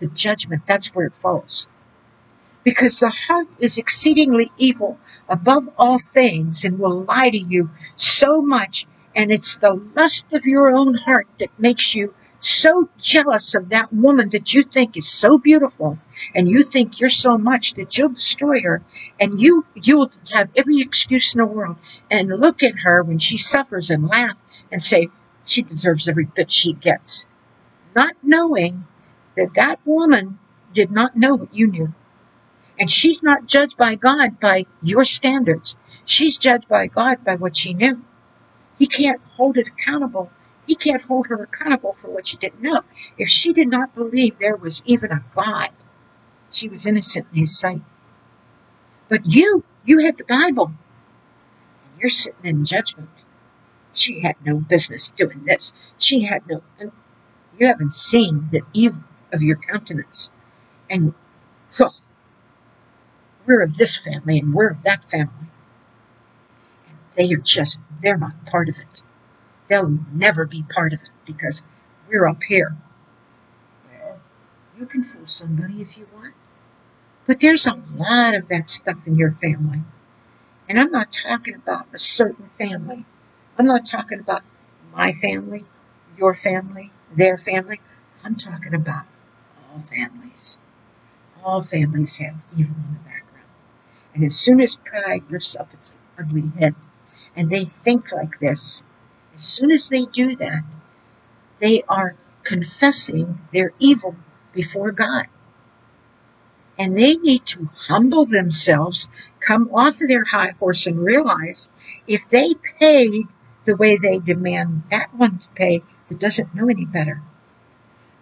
the 0.00 0.06
judgment. 0.08 0.62
That's 0.66 0.94
where 0.94 1.06
it 1.06 1.14
falls. 1.14 1.68
Because 2.64 2.98
the 2.98 3.10
heart 3.10 3.48
is 3.58 3.78
exceedingly 3.78 4.50
evil 4.56 4.98
above 5.28 5.68
all 5.78 5.98
things 5.98 6.64
and 6.64 6.78
will 6.78 7.04
lie 7.04 7.30
to 7.30 7.38
you 7.38 7.70
so 7.94 8.42
much. 8.42 8.86
And 9.14 9.30
it's 9.30 9.58
the 9.58 9.80
lust 9.94 10.32
of 10.32 10.44
your 10.44 10.70
own 10.70 10.94
heart 10.94 11.28
that 11.38 11.50
makes 11.58 11.94
you 11.94 12.14
so 12.38 12.88
jealous 12.98 13.54
of 13.54 13.70
that 13.70 13.92
woman 13.92 14.28
that 14.30 14.52
you 14.52 14.62
think 14.62 14.96
is 14.96 15.08
so 15.08 15.38
beautiful 15.38 15.98
and 16.34 16.48
you 16.48 16.62
think 16.62 17.00
you're 17.00 17.08
so 17.08 17.38
much 17.38 17.74
that 17.74 17.96
you'll 17.96 18.10
destroy 18.10 18.60
her 18.60 18.82
and 19.18 19.40
you 19.40 19.64
you'll 19.74 20.10
have 20.32 20.48
every 20.54 20.80
excuse 20.80 21.34
in 21.34 21.40
the 21.40 21.46
world 21.46 21.76
and 22.10 22.28
look 22.28 22.62
at 22.62 22.80
her 22.80 23.02
when 23.02 23.18
she 23.18 23.36
suffers 23.36 23.90
and 23.90 24.06
laugh 24.06 24.42
and 24.70 24.82
say 24.82 25.08
she 25.44 25.62
deserves 25.62 26.08
every 26.08 26.26
bit 26.26 26.50
she 26.50 26.72
gets 26.74 27.24
not 27.94 28.14
knowing 28.22 28.84
that 29.36 29.54
that 29.54 29.78
woman 29.84 30.38
did 30.74 30.90
not 30.90 31.16
know 31.16 31.34
what 31.34 31.54
you 31.54 31.66
knew 31.66 31.92
and 32.78 32.90
she's 32.90 33.22
not 33.22 33.46
judged 33.46 33.76
by 33.76 33.94
God 33.94 34.38
by 34.40 34.66
your 34.82 35.04
standards. 35.04 35.76
She's 36.04 36.38
judged 36.38 36.68
by 36.68 36.86
God 36.86 37.24
by 37.24 37.36
what 37.36 37.56
she 37.56 37.74
knew. 37.74 38.02
He 38.78 38.86
can't 38.86 39.20
hold 39.36 39.56
it 39.56 39.68
accountable. 39.68 40.30
He 40.66 40.74
can't 40.74 41.02
hold 41.02 41.28
her 41.28 41.42
accountable 41.42 41.94
for 41.94 42.10
what 42.10 42.26
she 42.26 42.36
didn't 42.36 42.62
know. 42.62 42.82
If 43.16 43.28
she 43.28 43.52
did 43.52 43.68
not 43.68 43.94
believe 43.94 44.38
there 44.38 44.56
was 44.56 44.82
even 44.84 45.10
a 45.10 45.24
God, 45.34 45.70
she 46.50 46.68
was 46.68 46.86
innocent 46.86 47.26
in 47.32 47.38
his 47.38 47.58
sight. 47.58 47.82
But 49.08 49.22
you, 49.24 49.64
you 49.84 50.00
had 50.00 50.18
the 50.18 50.24
Bible. 50.24 50.66
And 50.66 52.00
you're 52.00 52.10
sitting 52.10 52.44
in 52.44 52.64
judgment. 52.66 53.08
She 53.92 54.20
had 54.20 54.36
no 54.44 54.58
business 54.58 55.10
doing 55.10 55.44
this. 55.44 55.72
She 55.96 56.24
had 56.24 56.46
no, 56.46 56.62
you 57.58 57.66
haven't 57.66 57.92
seen 57.94 58.48
the 58.52 58.62
evil 58.74 59.02
of 59.32 59.42
your 59.42 59.56
countenance. 59.56 60.30
And, 60.88 61.14
we're 63.46 63.62
of 63.62 63.76
this 63.76 63.96
family 63.96 64.38
and 64.38 64.52
we're 64.52 64.70
of 64.70 64.82
that 64.82 65.04
family. 65.04 65.48
And 66.88 66.96
they 67.14 67.32
are 67.32 67.38
just, 67.38 67.80
they're 68.02 68.18
not 68.18 68.44
part 68.46 68.68
of 68.68 68.78
it. 68.78 69.02
They'll 69.68 69.98
never 70.12 70.44
be 70.44 70.62
part 70.62 70.92
of 70.92 71.00
it 71.02 71.10
because 71.24 71.62
we're 72.08 72.26
up 72.26 72.42
here. 72.42 72.76
Well, 73.88 74.18
you 74.78 74.86
can 74.86 75.02
fool 75.02 75.26
somebody 75.26 75.80
if 75.80 75.96
you 75.96 76.08
want. 76.14 76.34
But 77.26 77.40
there's 77.40 77.66
a 77.66 77.80
lot 77.96 78.34
of 78.34 78.48
that 78.48 78.68
stuff 78.68 78.98
in 79.06 79.16
your 79.16 79.32
family. 79.32 79.82
And 80.68 80.78
I'm 80.78 80.90
not 80.90 81.12
talking 81.12 81.54
about 81.54 81.86
a 81.92 81.98
certain 81.98 82.50
family. 82.58 83.04
I'm 83.58 83.66
not 83.66 83.86
talking 83.86 84.20
about 84.20 84.42
my 84.92 85.12
family, 85.12 85.64
your 86.16 86.34
family, 86.34 86.92
their 87.14 87.38
family. 87.38 87.80
I'm 88.24 88.36
talking 88.36 88.74
about 88.74 89.06
all 89.76 89.82
families. 89.82 90.56
All 91.44 91.62
families 91.62 92.16
have 92.18 92.34
evil 92.56 92.76
in 92.76 92.94
the 92.94 93.00
background. 93.00 93.48
And 94.14 94.24
as 94.24 94.36
soon 94.36 94.60
as 94.60 94.76
pride 94.76 95.24
lifts 95.30 95.54
up 95.54 95.72
its 95.74 95.96
ugly 96.18 96.50
head 96.58 96.74
and 97.36 97.50
they 97.50 97.64
think 97.64 98.10
like 98.10 98.38
this, 98.38 98.82
as 99.34 99.44
soon 99.44 99.70
as 99.70 99.88
they 99.88 100.06
do 100.06 100.34
that, 100.36 100.62
they 101.60 101.82
are 101.88 102.16
confessing 102.42 103.40
their 103.52 103.72
evil 103.78 104.16
before 104.54 104.92
God. 104.92 105.26
And 106.78 106.96
they 106.96 107.14
need 107.14 107.44
to 107.46 107.68
humble 107.88 108.26
themselves, 108.26 109.08
come 109.40 109.70
off 109.74 110.00
of 110.00 110.08
their 110.08 110.24
high 110.24 110.54
horse 110.58 110.86
and 110.86 110.98
realize 110.98 111.68
if 112.06 112.28
they 112.28 112.54
paid 112.80 113.26
the 113.64 113.76
way 113.76 113.98
they 113.98 114.18
demand 114.18 114.84
that 114.90 115.14
one 115.14 115.38
to 115.38 115.48
pay 115.50 115.82
that 116.08 116.18
doesn't 116.18 116.54
know 116.54 116.68
any 116.68 116.84
better. 116.86 117.20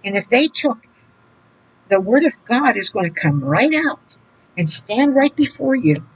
And 0.05 0.17
if 0.17 0.29
they 0.29 0.49
took 0.49 0.79
the 1.89 2.01
word 2.01 2.25
of 2.25 2.33
God 2.45 2.77
is 2.77 2.91
going 2.91 3.13
to 3.13 3.21
come 3.21 3.43
right 3.45 3.75
out 3.75 4.17
and 4.57 4.69
stand 4.69 5.15
right 5.15 5.35
before 5.35 5.75
you 5.75 6.07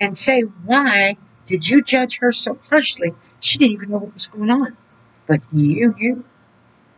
and 0.00 0.16
say, 0.16 0.40
why 0.40 1.16
did 1.46 1.68
you 1.68 1.82
judge 1.82 2.18
her 2.20 2.32
so 2.32 2.58
harshly? 2.68 3.12
She 3.40 3.58
didn't 3.58 3.72
even 3.72 3.90
know 3.90 3.98
what 3.98 4.14
was 4.14 4.28
going 4.28 4.50
on. 4.50 4.76
But 5.26 5.40
you 5.52 5.94
knew. 5.98 6.24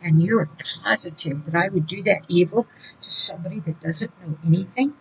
And 0.05 0.21
you're 0.21 0.51
positive 0.83 1.45
that 1.47 1.55
I 1.55 1.69
would 1.69 1.87
do 1.87 2.03
that 2.03 2.23
evil 2.27 2.67
to 3.03 3.11
somebody 3.11 3.61
that 3.61 3.81
doesn't 3.81 4.11
know 4.21 4.37
anything? 4.45 4.95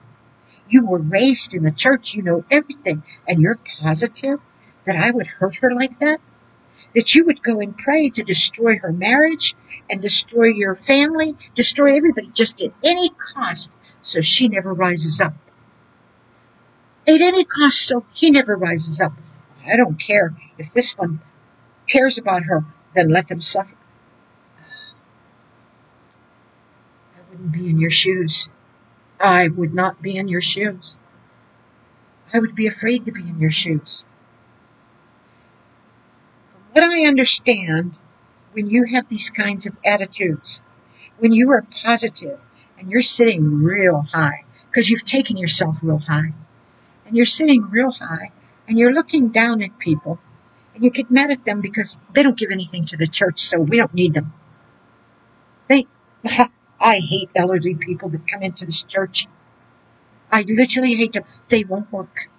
You 0.69 0.85
were 0.85 0.99
raised 0.99 1.55
in 1.55 1.63
the 1.63 1.71
church, 1.71 2.13
you 2.13 2.21
know 2.21 2.45
everything, 2.51 3.03
and 3.27 3.41
you're 3.41 3.59
positive 3.81 4.39
that 4.85 4.95
I 4.95 5.09
would 5.09 5.25
hurt 5.25 5.55
her 5.55 5.73
like 5.73 5.97
that? 5.97 6.21
That 6.95 7.15
you 7.15 7.25
would 7.25 7.41
go 7.41 7.59
and 7.61 7.77
pray 7.77 8.09
to 8.09 8.23
destroy 8.23 8.77
her 8.79 8.91
marriage 8.91 9.55
and 9.89 10.01
destroy 10.01 10.47
your 10.47 10.75
family, 10.75 11.37
destroy 11.55 11.95
everybody 11.95 12.29
just 12.33 12.61
at 12.61 12.73
any 12.83 13.09
cost 13.09 13.73
so 14.01 14.19
she 14.21 14.49
never 14.49 14.73
rises 14.73 15.21
up 15.21 15.33
at 17.07 17.21
any 17.21 17.43
cost, 17.43 17.81
so 17.81 18.05
he 18.13 18.29
never 18.29 18.55
rises 18.55 19.01
up. 19.01 19.13
I 19.65 19.75
don't 19.77 19.99
care 19.99 20.35
if 20.57 20.73
this 20.73 20.97
one 20.97 21.21
cares 21.87 22.17
about 22.17 22.43
her, 22.43 22.65
then 22.95 23.09
let 23.09 23.27
them 23.27 23.41
suffer. 23.41 23.75
I 27.15 27.29
wouldn't 27.29 27.51
be 27.51 27.69
in 27.69 27.79
your 27.79 27.89
shoes. 27.89 28.49
I 29.19 29.47
would 29.47 29.73
not 29.73 30.01
be 30.01 30.17
in 30.17 30.27
your 30.27 30.41
shoes. 30.41 30.97
I 32.33 32.39
would 32.39 32.55
be 32.55 32.67
afraid 32.67 33.05
to 33.05 33.11
be 33.11 33.21
in 33.21 33.39
your 33.39 33.51
shoes. 33.51 34.05
What 36.71 36.83
I 36.85 37.05
understand, 37.05 37.95
when 38.53 38.69
you 38.69 38.85
have 38.85 39.09
these 39.09 39.29
kinds 39.29 39.67
of 39.67 39.75
attitudes, 39.85 40.61
when 41.19 41.33
you 41.33 41.51
are 41.51 41.65
positive 41.83 42.39
and 42.79 42.89
you're 42.89 43.01
sitting 43.01 43.61
real 43.61 44.01
high, 44.13 44.45
because 44.69 44.89
you've 44.89 45.03
taken 45.03 45.35
yourself 45.35 45.79
real 45.81 45.97
high, 45.97 46.33
and 47.05 47.17
you're 47.17 47.25
sitting 47.25 47.69
real 47.69 47.91
high 47.91 48.31
and 48.69 48.79
you're 48.79 48.93
looking 48.93 49.29
down 49.29 49.61
at 49.61 49.79
people 49.79 50.17
and 50.73 50.81
you 50.81 50.89
get 50.91 51.11
mad 51.11 51.29
at 51.29 51.43
them 51.43 51.59
because 51.59 51.99
they 52.13 52.23
don't 52.23 52.37
give 52.37 52.51
anything 52.51 52.85
to 52.85 52.95
the 52.95 53.07
church, 53.07 53.39
so 53.39 53.59
we 53.59 53.75
don't 53.75 53.93
need 53.93 54.13
them. 54.13 54.31
They, 55.67 55.87
I 56.79 56.99
hate 56.99 57.31
elderly 57.35 57.75
people 57.75 58.07
that 58.09 58.29
come 58.29 58.43
into 58.43 58.65
this 58.65 58.83
church. 58.83 59.27
I 60.31 60.43
literally 60.47 60.95
hate 60.95 61.11
them. 61.11 61.25
They 61.49 61.65
won't 61.65 61.91
work. 61.91 62.29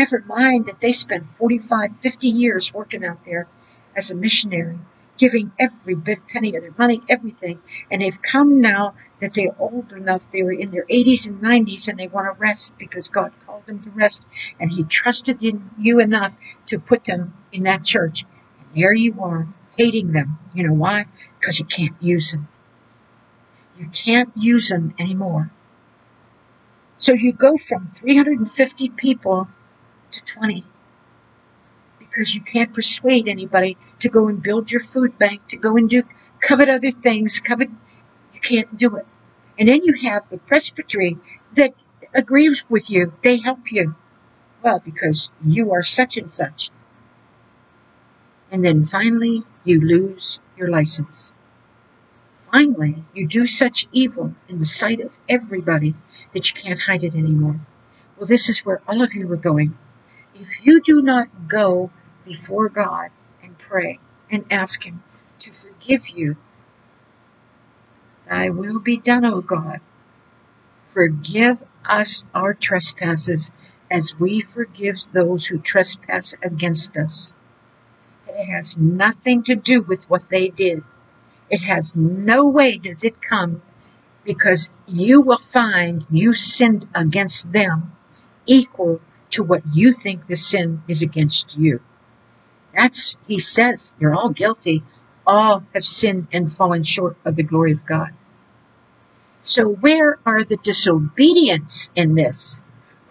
Never 0.00 0.24
mind 0.26 0.64
that 0.64 0.80
they 0.80 0.94
spent 0.94 1.26
45, 1.26 1.94
50 1.94 2.26
years 2.26 2.72
working 2.72 3.04
out 3.04 3.22
there 3.26 3.46
as 3.94 4.10
a 4.10 4.16
missionary 4.16 4.78
giving 5.18 5.52
every 5.58 5.94
bit 5.94 6.26
penny 6.26 6.56
of 6.56 6.62
their 6.62 6.74
money, 6.78 7.02
everything. 7.06 7.60
And 7.90 8.00
they've 8.00 8.22
come 8.22 8.62
now 8.62 8.94
that 9.20 9.34
they're 9.34 9.54
old 9.58 9.92
enough, 9.92 10.30
they're 10.30 10.50
in 10.52 10.70
their 10.70 10.86
80s 10.86 11.28
and 11.28 11.42
90s, 11.42 11.86
and 11.86 11.98
they 11.98 12.08
want 12.08 12.34
to 12.34 12.40
rest 12.40 12.78
because 12.78 13.10
God 13.10 13.32
called 13.44 13.66
them 13.66 13.82
to 13.82 13.90
rest. 13.90 14.24
And 14.58 14.70
He 14.70 14.84
trusted 14.84 15.42
in 15.42 15.68
you 15.76 16.00
enough 16.00 16.34
to 16.68 16.78
put 16.78 17.04
them 17.04 17.34
in 17.52 17.64
that 17.64 17.84
church. 17.84 18.24
And 18.58 18.82
there 18.82 18.94
you 18.94 19.20
are, 19.20 19.48
hating 19.76 20.12
them. 20.12 20.38
You 20.54 20.66
know 20.66 20.72
why? 20.72 21.04
Because 21.38 21.58
you 21.58 21.66
can't 21.66 21.96
use 22.00 22.32
them. 22.32 22.48
You 23.78 23.90
can't 23.90 24.32
use 24.34 24.70
them 24.70 24.94
anymore. 24.98 25.50
So 26.96 27.12
you 27.12 27.34
go 27.34 27.58
from 27.58 27.90
350 27.90 28.88
people 28.90 29.48
to 30.12 30.24
20 30.24 30.64
because 31.98 32.34
you 32.34 32.40
can't 32.40 32.74
persuade 32.74 33.28
anybody 33.28 33.76
to 34.00 34.08
go 34.08 34.26
and 34.28 34.42
build 34.42 34.70
your 34.70 34.80
food 34.80 35.16
bank, 35.18 35.46
to 35.48 35.56
go 35.56 35.76
and 35.76 35.88
do 35.88 36.02
covet 36.40 36.68
other 36.68 36.90
things, 36.90 37.40
covet, 37.40 37.70
you 38.34 38.40
can't 38.40 38.76
do 38.76 38.96
it. 38.96 39.06
And 39.58 39.68
then 39.68 39.84
you 39.84 39.94
have 40.08 40.28
the 40.28 40.38
presbytery 40.38 41.18
that 41.54 41.72
agrees 42.14 42.64
with 42.68 42.90
you. 42.90 43.12
They 43.22 43.38
help 43.38 43.70
you. 43.70 43.94
Well, 44.62 44.80
because 44.84 45.30
you 45.44 45.72
are 45.72 45.82
such 45.82 46.16
and 46.16 46.32
such. 46.32 46.70
And 48.50 48.64
then 48.64 48.84
finally, 48.84 49.44
you 49.64 49.80
lose 49.80 50.40
your 50.56 50.68
license. 50.68 51.32
Finally, 52.50 53.04
you 53.14 53.28
do 53.28 53.46
such 53.46 53.86
evil 53.92 54.34
in 54.48 54.58
the 54.58 54.64
sight 54.64 55.00
of 55.00 55.18
everybody 55.28 55.94
that 56.32 56.48
you 56.48 56.60
can't 56.60 56.80
hide 56.80 57.04
it 57.04 57.14
anymore. 57.14 57.60
Well, 58.16 58.26
this 58.26 58.48
is 58.48 58.60
where 58.60 58.82
all 58.88 59.02
of 59.02 59.14
you 59.14 59.30
are 59.32 59.36
going. 59.36 59.78
If 60.40 60.64
you 60.64 60.80
do 60.80 61.02
not 61.02 61.48
go 61.48 61.90
before 62.24 62.70
God 62.70 63.10
and 63.42 63.58
pray 63.58 64.00
and 64.30 64.46
ask 64.50 64.84
Him 64.84 65.02
to 65.40 65.52
forgive 65.52 66.08
you, 66.08 66.38
Thy 68.26 68.48
will 68.48 68.80
be 68.80 68.96
done, 68.96 69.26
O 69.26 69.42
God. 69.42 69.80
Forgive 70.88 71.62
us 71.84 72.24
our 72.34 72.54
trespasses 72.54 73.52
as 73.90 74.18
we 74.18 74.40
forgive 74.40 74.96
those 75.12 75.48
who 75.48 75.58
trespass 75.58 76.34
against 76.42 76.96
us. 76.96 77.34
It 78.26 78.46
has 78.46 78.78
nothing 78.78 79.42
to 79.44 79.54
do 79.54 79.82
with 79.82 80.08
what 80.08 80.30
they 80.30 80.48
did. 80.48 80.82
It 81.50 81.60
has 81.62 81.94
no 81.94 82.48
way 82.48 82.78
does 82.78 83.04
it 83.04 83.20
come 83.20 83.60
because 84.24 84.70
you 84.86 85.20
will 85.20 85.38
find 85.38 86.06
you 86.10 86.32
sinned 86.32 86.88
against 86.94 87.52
them 87.52 87.92
equal 88.46 89.02
to 89.30 89.42
what 89.42 89.62
you 89.72 89.92
think 89.92 90.26
the 90.26 90.36
sin 90.36 90.82
is 90.88 91.02
against 91.02 91.58
you. 91.58 91.80
That's, 92.74 93.16
he 93.26 93.38
says, 93.38 93.92
you're 93.98 94.14
all 94.14 94.30
guilty. 94.30 94.82
All 95.26 95.64
have 95.74 95.84
sinned 95.84 96.28
and 96.32 96.50
fallen 96.50 96.82
short 96.82 97.16
of 97.24 97.36
the 97.36 97.42
glory 97.42 97.72
of 97.72 97.86
God. 97.86 98.10
So 99.42 99.68
where 99.68 100.18
are 100.26 100.44
the 100.44 100.56
disobedience 100.56 101.90
in 101.94 102.14
this? 102.14 102.60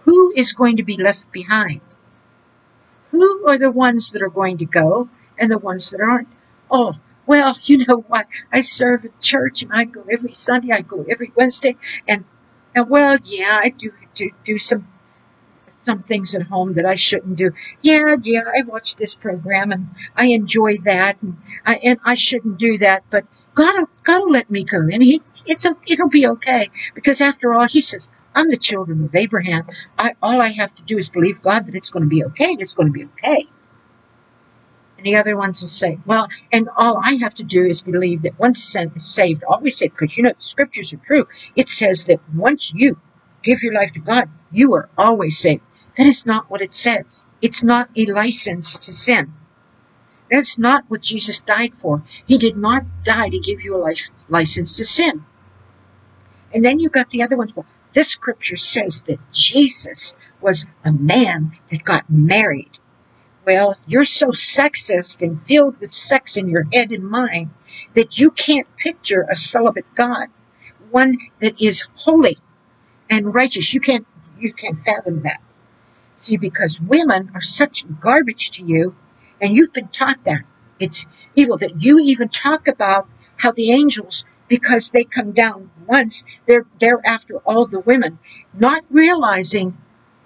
Who 0.04 0.32
is 0.36 0.54
going 0.54 0.78
to 0.78 0.84
be 0.84 0.98
left 0.98 1.32
behind? 1.32 1.82
Who 3.12 3.48
are 3.48 3.58
the 3.58 3.72
ones 3.72 4.12
that 4.12 4.22
are 4.22 4.30
going 4.30 4.58
to 4.60 4.66
go 4.66 5.10
and 5.38 5.52
the 5.52 5.58
ones 5.58 5.90
that 5.90 6.02
aren't? 6.02 6.28
Oh, 6.70 6.94
well, 7.26 7.56
you 7.64 7.86
know 7.86 8.02
what? 8.08 8.28
I 8.52 8.62
serve 8.62 9.06
at 9.06 9.20
church 9.20 9.64
and 9.64 9.72
I 9.74 9.86
go 9.86 10.04
every 10.10 10.32
Sunday, 10.32 10.74
I 10.74 10.82
go 10.82 11.06
every 11.10 11.32
Wednesday, 11.36 11.78
and, 12.08 12.26
and 12.76 12.90
well, 12.90 13.18
yeah, 13.24 13.60
I 13.64 13.70
do, 13.70 13.94
do, 14.16 14.32
do 14.46 14.58
some 14.58 14.88
some 15.86 16.00
things 16.00 16.36
at 16.36 16.44
home 16.44 16.74
that 16.74 16.86
I 16.86 16.96
shouldn't 16.96 17.38
do. 17.38 17.52
Yeah, 17.82 18.16
yeah, 18.22 18.44
I 18.56 18.62
watch 18.64 18.96
this 18.96 19.16
program 19.16 19.72
and 19.72 19.90
I 20.16 20.26
enjoy 20.28 20.78
that 20.80 21.22
and 21.22 21.38
I, 21.66 21.76
and 21.84 22.00
I 22.06 22.16
shouldn't 22.16 22.58
do 22.58 22.78
that, 22.80 23.04
but 23.10 23.26
God 23.56 23.88
will 24.08 24.30
let 24.30 24.50
me 24.50 24.64
go 24.64 24.80
and 24.80 25.04
he, 25.04 25.22
it's 25.46 25.66
a, 25.66 25.76
it'll 25.88 26.10
be 26.10 26.28
okay 26.28 26.70
because 26.94 27.22
after 27.22 27.54
all, 27.54 27.68
he 27.68 27.82
says, 27.82 28.10
I'm 28.36 28.50
the 28.50 28.58
children 28.58 29.04
of 29.04 29.16
Abraham. 29.16 29.68
I, 29.98 30.14
all 30.22 30.42
I 30.42 30.50
have 30.50 30.74
to 30.76 30.84
do 30.84 30.98
is 30.98 31.10
believe 31.10 31.42
God 31.42 31.68
that 31.68 31.76
it's 31.76 31.90
going 31.90 32.04
to 32.04 32.10
be 32.10 32.24
okay 32.26 32.52
and 32.52 32.62
it's 32.62 32.74
going 32.74 32.88
to 32.88 32.94
be 32.94 33.06
okay. 33.06 33.48
And 34.98 35.06
the 35.06 35.16
other 35.16 35.38
ones 35.38 35.62
will 35.62 35.70
say, 35.70 35.98
well, 36.06 36.28
and 36.52 36.70
all 36.76 37.00
I 37.02 37.14
have 37.14 37.34
to 37.36 37.44
do 37.44 37.66
is 37.66 37.82
believe 37.82 38.24
that 38.24 38.38
once 38.38 38.62
sin 38.62 38.92
is 38.96 39.06
saved, 39.06 39.44
always 39.46 39.78
saved, 39.78 39.96
because 39.98 40.18
you 40.18 40.24
know, 40.24 40.32
the 40.32 40.42
scriptures 40.42 40.94
are 40.94 40.98
true. 40.98 41.26
It 41.56 41.70
says 41.70 42.06
that 42.06 42.20
once 42.36 42.74
you 42.74 43.00
give 43.42 43.64
your 43.64 43.74
life 43.74 43.94
to 43.94 44.00
God, 44.00 44.30
you 44.52 44.74
are 44.74 44.90
always 44.98 45.38
saved. 45.38 45.64
That 46.00 46.08
is 46.08 46.26
not 46.26 46.50
what 46.50 46.62
it 46.62 46.74
says. 46.74 47.26
It's 47.42 47.62
not 47.62 47.90
a 47.94 48.06
license 48.06 48.78
to 48.78 48.94
sin. 48.94 49.34
That's 50.32 50.58
not 50.58 50.86
what 50.88 51.02
Jesus 51.02 51.42
died 51.42 51.76
for. 51.76 52.04
He 52.26 52.38
did 52.38 52.56
not 52.56 52.86
die 53.04 53.28
to 53.28 53.38
give 53.38 53.66
you 53.66 53.76
a 53.76 53.84
license 54.30 54.78
to 54.78 54.86
sin. 54.86 55.26
And 56.54 56.64
then 56.64 56.80
you 56.80 56.88
got 56.88 57.10
the 57.10 57.22
other 57.22 57.36
ones. 57.36 57.54
Well, 57.54 57.66
this 57.92 58.08
scripture 58.08 58.56
says 58.56 59.02
that 59.08 59.20
Jesus 59.34 60.16
was 60.40 60.68
a 60.86 60.94
man 60.94 61.58
that 61.70 61.84
got 61.84 62.10
married. 62.10 62.80
Well, 63.46 63.76
you're 63.86 64.06
so 64.06 64.28
sexist 64.28 65.22
and 65.22 65.38
filled 65.38 65.82
with 65.82 65.92
sex 65.92 66.38
in 66.38 66.48
your 66.48 66.66
head 66.72 66.94
and 66.94 67.04
mind 67.04 67.50
that 67.94 68.18
you 68.18 68.32
can't 68.32 68.74
picture 68.78 69.28
a 69.30 69.36
celibate 69.36 69.94
God, 69.96 70.30
one 70.92 71.18
that 71.42 71.60
is 71.62 71.88
holy 71.96 72.38
and 73.10 73.34
righteous. 73.34 73.74
You 73.74 73.82
can't, 73.82 74.08
you 74.40 74.54
can't 74.54 74.80
fathom 74.80 75.24
that. 75.24 75.42
See, 76.20 76.36
because 76.36 76.82
women 76.82 77.32
are 77.34 77.42
such 77.42 77.86
garbage 78.00 78.52
to 78.52 78.64
you, 78.66 78.96
and 79.42 79.56
you've 79.56 79.74
been 79.74 79.88
taught 79.88 80.24
that. 80.26 80.42
It's 80.78 81.06
evil 81.34 81.58
that 81.58 81.82
you 81.82 81.98
even 82.00 82.28
talk 82.28 82.68
about 82.68 83.08
how 83.38 83.54
the 83.54 83.72
angels, 83.72 84.26
because 84.50 84.92
they 84.92 85.06
come 85.06 85.32
down 85.32 85.72
once, 85.88 86.26
they're, 86.46 86.66
they're 86.80 87.02
after 87.06 87.38
all 87.40 87.68
the 87.68 87.80
women, 87.80 88.20
not 88.54 88.84
realizing 88.90 89.78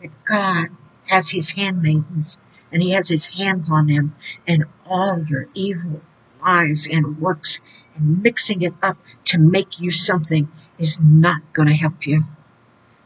that 0.01 0.11
God 0.25 0.69
has 1.05 1.29
his 1.29 1.51
handmaidens 1.51 2.39
and 2.71 2.81
he 2.81 2.91
has 2.91 3.07
his 3.09 3.27
hands 3.27 3.69
on 3.69 3.85
them 3.85 4.15
and 4.47 4.65
all 4.87 5.23
your 5.23 5.47
evil 5.53 6.01
lies 6.43 6.87
and 6.91 7.19
works 7.19 7.61
and 7.95 8.23
mixing 8.23 8.63
it 8.63 8.73
up 8.81 8.97
to 9.25 9.37
make 9.37 9.79
you 9.79 9.91
something 9.91 10.51
is 10.79 10.99
not 10.99 11.41
going 11.53 11.67
to 11.67 11.75
help 11.75 12.07
you 12.07 12.23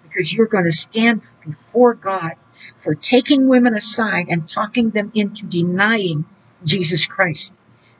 because 0.04 0.34
you're 0.34 0.48
going 0.48 0.64
to 0.64 0.72
stand 0.72 1.22
before 1.46 1.94
God 1.94 2.34
for 2.80 2.96
taking 2.96 3.48
women 3.48 3.76
aside 3.76 4.28
and 4.30 4.48
talking 4.48 4.92
them 4.92 5.12
into 5.14 5.46
denying 5.46 6.26
Jesus 6.64 7.08
Christ 7.08 7.56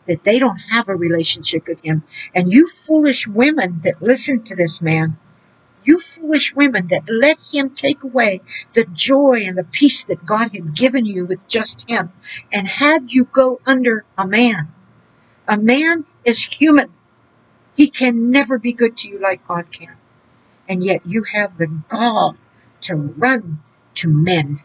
that 0.08 0.24
they 0.24 0.40
don't 0.40 0.60
have 0.72 0.88
a 0.88 0.96
relationship 0.96 1.68
with 1.68 1.82
him 1.84 2.04
and 2.34 2.52
you 2.52 2.68
foolish 2.68 3.28
women 3.28 3.82
that 3.84 4.02
listen 4.02 4.42
to 4.44 4.56
this 4.56 4.82
man 4.82 5.18
you 5.88 6.00
foolish 6.00 6.54
women 6.54 6.88
that 6.88 7.10
let 7.10 7.40
him 7.54 7.70
take 7.70 8.04
away 8.04 8.42
the 8.74 8.84
joy 8.92 9.44
and 9.46 9.58
the 9.58 9.64
peace 9.64 10.04
that 10.04 10.26
God 10.26 10.54
had 10.54 10.76
given 10.76 11.06
you 11.06 11.26
with 11.26 11.48
just 11.48 11.90
him 11.90 12.12
and 12.52 12.68
had 12.68 13.14
you 13.14 13.24
go 13.24 13.62
under 13.66 14.04
a 14.18 14.28
man. 14.28 14.74
A 15.48 15.58
man 15.58 16.06
is 16.26 16.44
human. 16.44 16.92
He 17.78 17.90
can 17.90 18.32
never 18.32 18.60
be 18.60 18.74
good 18.74 18.98
to 18.98 19.10
you 19.10 19.18
like 19.18 19.48
God 19.48 19.72
can. 19.72 19.96
And 20.68 20.84
yet 20.84 21.06
you 21.06 21.24
have 21.24 21.58
the 21.58 21.68
gall 21.88 22.36
to 22.82 22.96
run 22.96 23.64
to 23.98 24.10
men. 24.10 24.62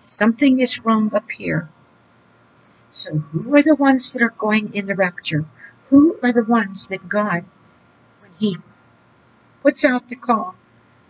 Something 0.00 0.60
is 0.60 0.84
wrong 0.84 1.14
up 1.14 1.30
here. 1.30 1.68
So 2.90 3.18
who 3.18 3.54
are 3.56 3.62
the 3.62 3.74
ones 3.74 4.12
that 4.12 4.22
are 4.22 4.34
going 4.36 4.72
in 4.74 4.86
the 4.86 4.94
rapture? 4.94 5.44
Who 5.90 6.18
are 6.22 6.32
the 6.32 6.44
ones 6.44 6.88
that 6.88 7.08
God, 7.08 7.44
when 8.20 8.30
he 8.38 8.58
puts 9.62 9.84
out 9.84 10.08
the 10.08 10.16
call, 10.16 10.54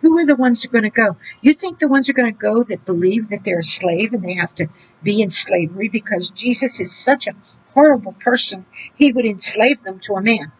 who 0.00 0.18
are 0.18 0.26
the 0.26 0.36
ones 0.36 0.62
who 0.62 0.68
are 0.68 0.72
going 0.72 0.90
to 0.90 0.90
go? 0.90 1.16
You 1.40 1.52
think 1.54 1.78
the 1.78 1.88
ones 1.88 2.06
who 2.06 2.12
are 2.12 2.22
going 2.22 2.32
to 2.32 2.38
go 2.38 2.62
that 2.64 2.84
believe 2.84 3.28
that 3.28 3.44
they're 3.44 3.58
a 3.58 3.62
slave 3.62 4.12
and 4.12 4.24
they 4.24 4.34
have 4.34 4.54
to 4.56 4.68
be 5.02 5.20
in 5.20 5.30
slavery 5.30 5.88
because 5.88 6.30
Jesus 6.30 6.80
is 6.80 6.94
such 6.94 7.26
a 7.26 7.36
horrible 7.72 8.12
person, 8.12 8.64
he 8.94 9.12
would 9.12 9.26
enslave 9.26 9.82
them 9.82 10.00
to 10.00 10.14
a 10.14 10.22
man. 10.22 10.52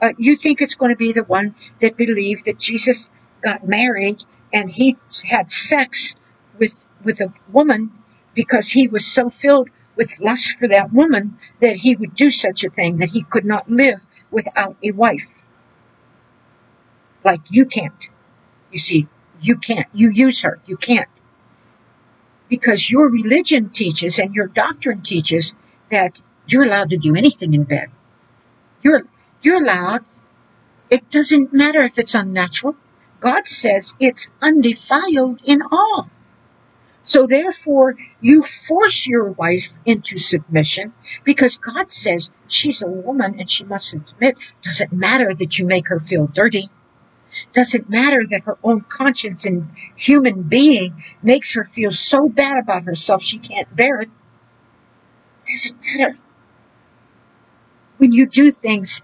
Uh, 0.00 0.12
you 0.18 0.36
think 0.36 0.60
it's 0.60 0.74
going 0.74 0.90
to 0.90 0.96
be 0.96 1.12
the 1.12 1.24
one 1.24 1.54
that 1.80 1.96
believe 1.96 2.44
that 2.44 2.58
Jesus 2.58 3.10
got 3.42 3.66
married 3.66 4.22
and 4.56 4.70
he 4.70 4.96
had 5.28 5.50
sex 5.50 6.16
with 6.58 6.88
with 7.04 7.20
a 7.20 7.30
woman 7.52 7.92
because 8.34 8.70
he 8.70 8.88
was 8.88 9.04
so 9.06 9.28
filled 9.28 9.68
with 9.96 10.18
lust 10.18 10.56
for 10.58 10.66
that 10.66 10.92
woman 10.92 11.36
that 11.60 11.76
he 11.76 11.94
would 11.94 12.14
do 12.14 12.30
such 12.30 12.64
a 12.64 12.70
thing 12.70 12.96
that 12.96 13.10
he 13.10 13.22
could 13.22 13.44
not 13.44 13.70
live 13.70 14.06
without 14.30 14.74
a 14.82 14.92
wife 14.92 15.42
like 17.22 17.42
you 17.50 17.66
can't. 17.66 18.08
You 18.72 18.78
see, 18.78 19.08
you 19.42 19.56
can't. 19.56 19.88
You 19.92 20.10
use 20.10 20.42
her. 20.42 20.58
You 20.66 20.76
can't. 20.78 21.08
Because 22.48 22.90
your 22.90 23.08
religion 23.08 23.68
teaches 23.70 24.18
and 24.18 24.34
your 24.34 24.46
doctrine 24.46 25.02
teaches 25.02 25.54
that 25.90 26.22
you're 26.46 26.64
allowed 26.64 26.90
to 26.90 26.96
do 26.96 27.14
anything 27.14 27.52
in 27.52 27.64
bed. 27.64 27.88
You're, 28.82 29.02
you're 29.42 29.62
allowed. 29.62 30.04
It 30.88 31.10
doesn't 31.10 31.52
matter 31.52 31.82
if 31.82 31.98
it's 31.98 32.14
unnatural. 32.14 32.76
God 33.26 33.44
says 33.48 33.96
it's 33.98 34.30
undefiled 34.40 35.40
in 35.44 35.60
all. 35.72 36.08
So 37.02 37.26
therefore, 37.26 37.96
you 38.20 38.44
force 38.44 39.08
your 39.08 39.32
wife 39.32 39.64
into 39.84 40.16
submission 40.16 40.92
because 41.24 41.58
God 41.58 41.90
says 41.90 42.30
she's 42.46 42.82
a 42.82 42.86
woman 42.86 43.40
and 43.40 43.50
she 43.50 43.64
must 43.64 43.88
submit. 43.88 44.36
Doesn't 44.62 44.92
matter 44.92 45.34
that 45.34 45.58
you 45.58 45.66
make 45.66 45.88
her 45.88 45.98
feel 45.98 46.28
dirty. 46.28 46.70
Doesn't 47.52 47.90
matter 47.90 48.24
that 48.30 48.44
her 48.44 48.58
own 48.62 48.82
conscience 48.82 49.44
and 49.44 49.72
human 49.96 50.42
being 50.42 51.02
makes 51.20 51.52
her 51.54 51.64
feel 51.64 51.90
so 51.90 52.28
bad 52.28 52.58
about 52.62 52.84
herself 52.84 53.24
she 53.24 53.38
can't 53.38 53.74
bear 53.74 54.02
it. 54.02 54.10
Doesn't 55.48 55.80
matter. 55.82 56.14
When 57.96 58.12
you 58.12 58.26
do 58.26 58.52
things 58.52 59.02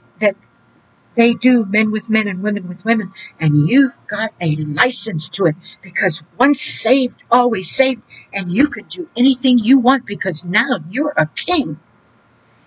they 1.15 1.35
do, 1.35 1.65
men 1.67 1.91
with 1.91 2.09
men 2.09 2.29
and 2.29 2.43
women 2.43 2.69
with 2.69 2.85
women, 2.85 3.13
and 3.39 3.69
you've 3.69 3.99
got 4.07 4.33
a 4.41 4.57
license 4.57 5.29
to 5.31 5.47
it 5.47 5.57
because 5.83 6.23
once 6.39 6.63
saved, 6.63 7.23
always 7.31 7.71
saved, 7.71 8.03
and 8.33 8.51
you 8.53 8.69
can 8.69 8.87
do 8.87 9.09
anything 9.17 9.59
you 9.59 9.79
want 9.79 10.07
because 10.07 10.45
now 10.45 10.79
you're 10.91 11.15
a 11.17 11.27
king. 11.27 11.79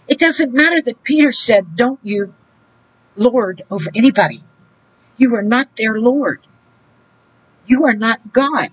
It 0.08 0.20
doesn't 0.20 0.54
matter 0.54 0.82
that 0.82 1.04
Peter 1.04 1.32
said, 1.32 1.76
don't 1.76 2.00
you 2.04 2.34
lord 3.16 3.64
over 3.72 3.90
anybody. 3.96 4.44
You 5.18 5.36
are 5.36 5.42
not 5.42 5.76
their 5.78 6.00
Lord. 6.00 6.42
You 7.66 7.86
are 7.86 7.96
not 7.96 8.34
God. 8.34 8.70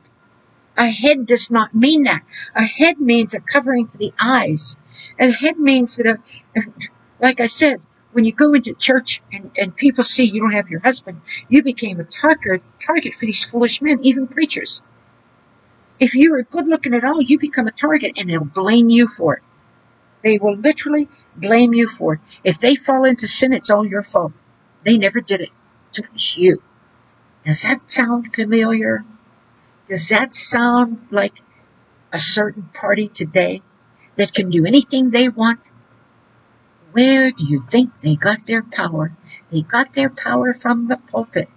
A 0.76 0.86
head 0.90 1.26
does 1.26 1.50
not 1.50 1.74
mean 1.74 2.04
that. 2.04 2.22
A 2.54 2.62
head 2.62 2.98
means 2.98 3.34
a 3.34 3.40
covering 3.40 3.86
to 3.88 3.98
the 3.98 4.12
eyes. 4.20 4.76
A 5.18 5.30
head 5.30 5.58
means 5.58 5.96
that, 5.96 6.06
a, 6.06 6.60
like 7.20 7.40
I 7.40 7.46
said, 7.46 7.80
when 8.12 8.24
you 8.24 8.32
go 8.32 8.54
into 8.54 8.74
church 8.74 9.22
and, 9.32 9.50
and 9.58 9.76
people 9.76 10.04
see 10.04 10.24
you 10.24 10.40
don't 10.40 10.52
have 10.52 10.70
your 10.70 10.80
husband, 10.80 11.20
you 11.48 11.62
became 11.62 12.00
a 12.00 12.04
target, 12.04 12.62
target 12.84 13.14
for 13.14 13.26
these 13.26 13.44
foolish 13.44 13.82
men, 13.82 13.98
even 14.02 14.28
preachers. 14.28 14.82
If 16.00 16.14
you 16.14 16.34
are 16.34 16.42
good 16.42 16.66
looking 16.66 16.94
at 16.94 17.04
all, 17.04 17.22
you 17.22 17.38
become 17.38 17.66
a 17.68 17.72
target 17.72 18.12
and 18.16 18.28
they'll 18.28 18.44
blame 18.44 18.90
you 18.90 19.06
for 19.08 19.36
it. 19.36 19.42
They 20.22 20.38
will 20.38 20.56
literally 20.56 21.08
blame 21.36 21.74
you 21.74 21.88
for 21.88 22.14
it. 22.14 22.20
If 22.44 22.60
they 22.60 22.76
fall 22.76 23.04
into 23.04 23.26
sin, 23.28 23.52
it's 23.52 23.70
all 23.70 23.86
your 23.86 24.02
fault. 24.02 24.32
They 24.84 24.96
never 24.96 25.20
did 25.20 25.40
it. 25.40 25.50
It 25.96 26.12
was 26.12 26.36
you. 26.36 26.62
Does 27.44 27.62
that 27.62 27.90
sound 27.90 28.32
familiar? 28.34 29.04
Does 29.88 30.08
that 30.10 30.34
sound 30.34 31.06
like 31.10 31.34
a 32.12 32.20
certain 32.20 32.70
party 32.74 33.08
today 33.08 33.62
that 34.16 34.34
can 34.34 34.50
do 34.50 34.66
anything 34.66 35.10
they 35.10 35.28
want? 35.28 35.71
Where 36.92 37.30
do 37.30 37.44
you 37.44 37.62
think 37.62 38.00
they 38.00 38.16
got 38.16 38.46
their 38.46 38.62
power? 38.62 39.12
They 39.50 39.62
got 39.62 39.94
their 39.94 40.10
power 40.10 40.52
from 40.52 40.88
the 40.88 40.98
pulpit. 40.98 41.48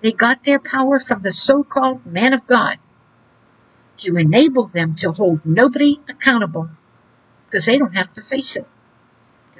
They 0.00 0.12
got 0.12 0.44
their 0.44 0.58
power 0.58 0.98
from 0.98 1.22
the 1.22 1.32
so-called 1.32 2.04
man 2.04 2.32
of 2.32 2.46
God 2.46 2.78
to 3.98 4.16
enable 4.16 4.66
them 4.66 4.94
to 4.96 5.12
hold 5.12 5.40
nobody 5.44 6.00
accountable 6.08 6.70
because 7.46 7.66
they 7.66 7.78
don't 7.78 7.94
have 7.94 8.12
to 8.12 8.22
face 8.22 8.56
it 8.56 8.66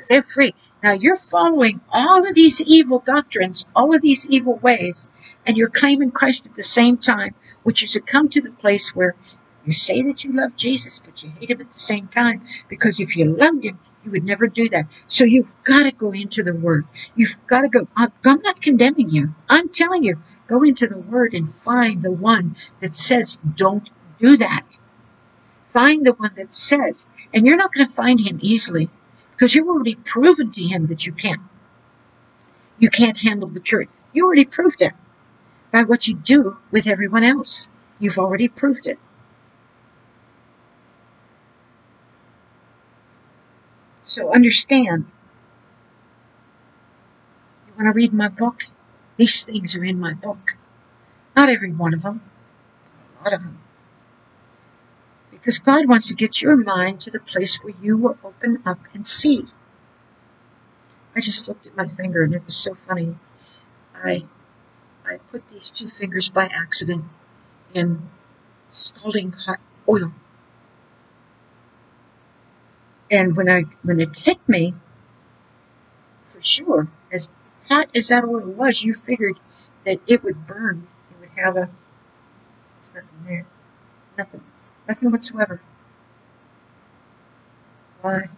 because 0.03 0.09
they're 0.09 0.23
free. 0.23 0.55
Now 0.83 0.93
you're 0.93 1.17
following 1.17 1.81
all 1.91 2.27
of 2.27 2.35
these 2.35 2.61
evil 2.63 3.03
doctrines, 3.07 3.67
all 3.77 3.95
of 3.95 4.03
these 4.03 4.29
evil 4.29 4.57
ways, 4.57 5.07
and 5.47 5.57
you're 5.57 5.71
claiming 5.71 6.11
Christ 6.11 6.47
at 6.47 6.57
the 6.57 6.63
same 6.63 6.97
time, 6.97 7.35
which 7.63 7.85
is 7.85 7.93
to 7.93 8.01
come 8.01 8.29
to 8.31 8.41
the 8.41 8.51
place 8.51 8.95
where 8.95 9.15
you 9.65 9.73
say 9.73 10.03
that 10.03 10.25
you 10.25 10.33
love 10.33 10.57
Jesus, 10.57 11.01
but 11.05 11.23
you 11.23 11.31
hate 11.39 11.51
him 11.51 11.61
at 11.61 11.71
the 11.71 11.79
same 11.79 12.09
time. 12.09 12.43
Because 12.69 12.99
if 12.99 13.17
you 13.17 13.27
loved 13.27 13.65
him, 13.65 13.79
you 14.05 14.11
would 14.11 14.25
never 14.25 14.47
do 14.47 14.69
that. 14.71 14.87
So 15.07 15.25
you've 15.25 15.57
got 15.65 15.85
to 15.85 15.93
go 15.93 16.13
into 16.13 16.43
the 16.43 16.55
Word. 16.55 16.87
You've 17.15 17.37
got 17.47 17.63
to 17.63 17.69
go. 17.69 17.89
I'm 17.97 18.13
not 18.25 18.61
condemning 18.61 19.11
you. 19.11 19.35
I'm 19.49 19.69
telling 19.69 20.03
you, 20.05 20.21
go 20.49 20.63
into 20.63 20.87
the 20.87 20.99
Word 20.99 21.35
and 21.35 21.51
find 21.51 22.03
the 22.03 22.11
one 22.11 22.57
that 22.81 22.95
says, 22.95 23.39
don't 23.55 23.89
do 24.19 24.37
that. 24.37 24.79
Find 25.69 26.05
the 26.05 26.13
one 26.13 26.33
that 26.37 26.53
says, 26.53 27.07
and 27.33 27.47
you're 27.47 27.57
not 27.57 27.73
going 27.73 27.87
to 27.87 27.93
find 27.93 28.21
him 28.21 28.39
easily 28.43 28.91
because 29.33 29.55
you've 29.55 29.69
already 29.69 29.95
proven 29.95 30.51
to 30.53 30.63
him 30.63 30.87
that 30.89 31.07
you 31.07 31.13
can't. 31.13 31.41
You 32.79 32.91
can't 32.91 33.19
handle 33.19 33.49
the 33.49 33.61
truth. 33.61 34.05
You 34.13 34.27
already 34.27 34.45
proved 34.45 34.83
it 34.83 34.93
by 35.73 35.85
what 35.85 36.09
you 36.09 36.15
do 36.15 36.59
with 36.71 36.87
everyone 36.87 37.25
else. 37.25 37.71
You've 37.99 38.19
already 38.19 38.49
proved 38.49 38.87
it. 38.87 38.99
So 44.13 44.31
understand, 44.31 45.07
you 47.67 47.73
want 47.83 47.87
to 47.87 47.97
read 47.97 48.13
my 48.13 48.29
book? 48.29 48.65
These 49.17 49.47
things 49.47 49.75
are 49.75 49.83
in 49.83 49.99
my 49.99 50.13
book. 50.13 50.55
Not 51.35 51.49
every 51.49 51.73
one 51.73 51.95
of 51.95 52.03
them, 52.03 52.21
a 52.93 53.25
lot 53.25 53.33
of 53.33 53.41
them. 53.41 53.59
Because 55.31 55.61
God 55.61 55.89
wants 55.89 56.09
to 56.09 56.15
get 56.15 56.43
your 56.43 56.59
mind 56.59 57.01
to 57.01 57.11
the 57.11 57.21
place 57.21 57.57
where 57.65 57.73
you 57.81 57.97
will 57.97 58.19
open 58.23 58.63
up 58.67 58.81
and 58.93 59.07
see. 59.07 59.47
I 61.17 61.21
just 61.21 61.49
looked 61.49 61.67
at 61.67 61.75
my 61.75 61.89
finger 61.89 62.23
and 62.23 62.35
it 62.35 62.45
was 62.45 62.55
so 62.55 62.75
funny. 62.75 63.17
I 63.95 64.27
I 65.07 65.21
put 65.31 65.51
these 65.51 65.71
two 65.71 65.89
fingers 65.89 66.29
by 66.29 66.49
accident 66.49 67.07
in 67.73 68.11
scalding 68.73 69.33
hot 69.33 69.61
oil. 69.89 70.13
And 73.13 73.37
when 73.37 73.51
I 73.51 73.65
when 73.83 74.01
it 74.01 74.17
hit 74.17 74.39
me, 74.49 74.75
for 76.31 76.43
sure, 76.43 76.89
as 77.13 77.29
hot 77.69 77.91
as 77.95 78.09
that 78.09 78.25
oil 78.25 78.41
was, 78.41 78.83
you 78.83 78.95
figured 78.95 79.39
that 79.85 80.01
it 80.07 80.25
would 80.25 80.47
burn. 80.47 80.89
It 81.11 81.21
would 81.21 81.45
have 81.45 81.57
a 81.59 81.69
there's 82.81 82.95
nothing 82.95 83.27
there. 83.27 83.47
Nothing. 84.17 84.41
Nothing 84.89 85.11
whatsoever. 85.13 85.61
Why? 88.01 88.31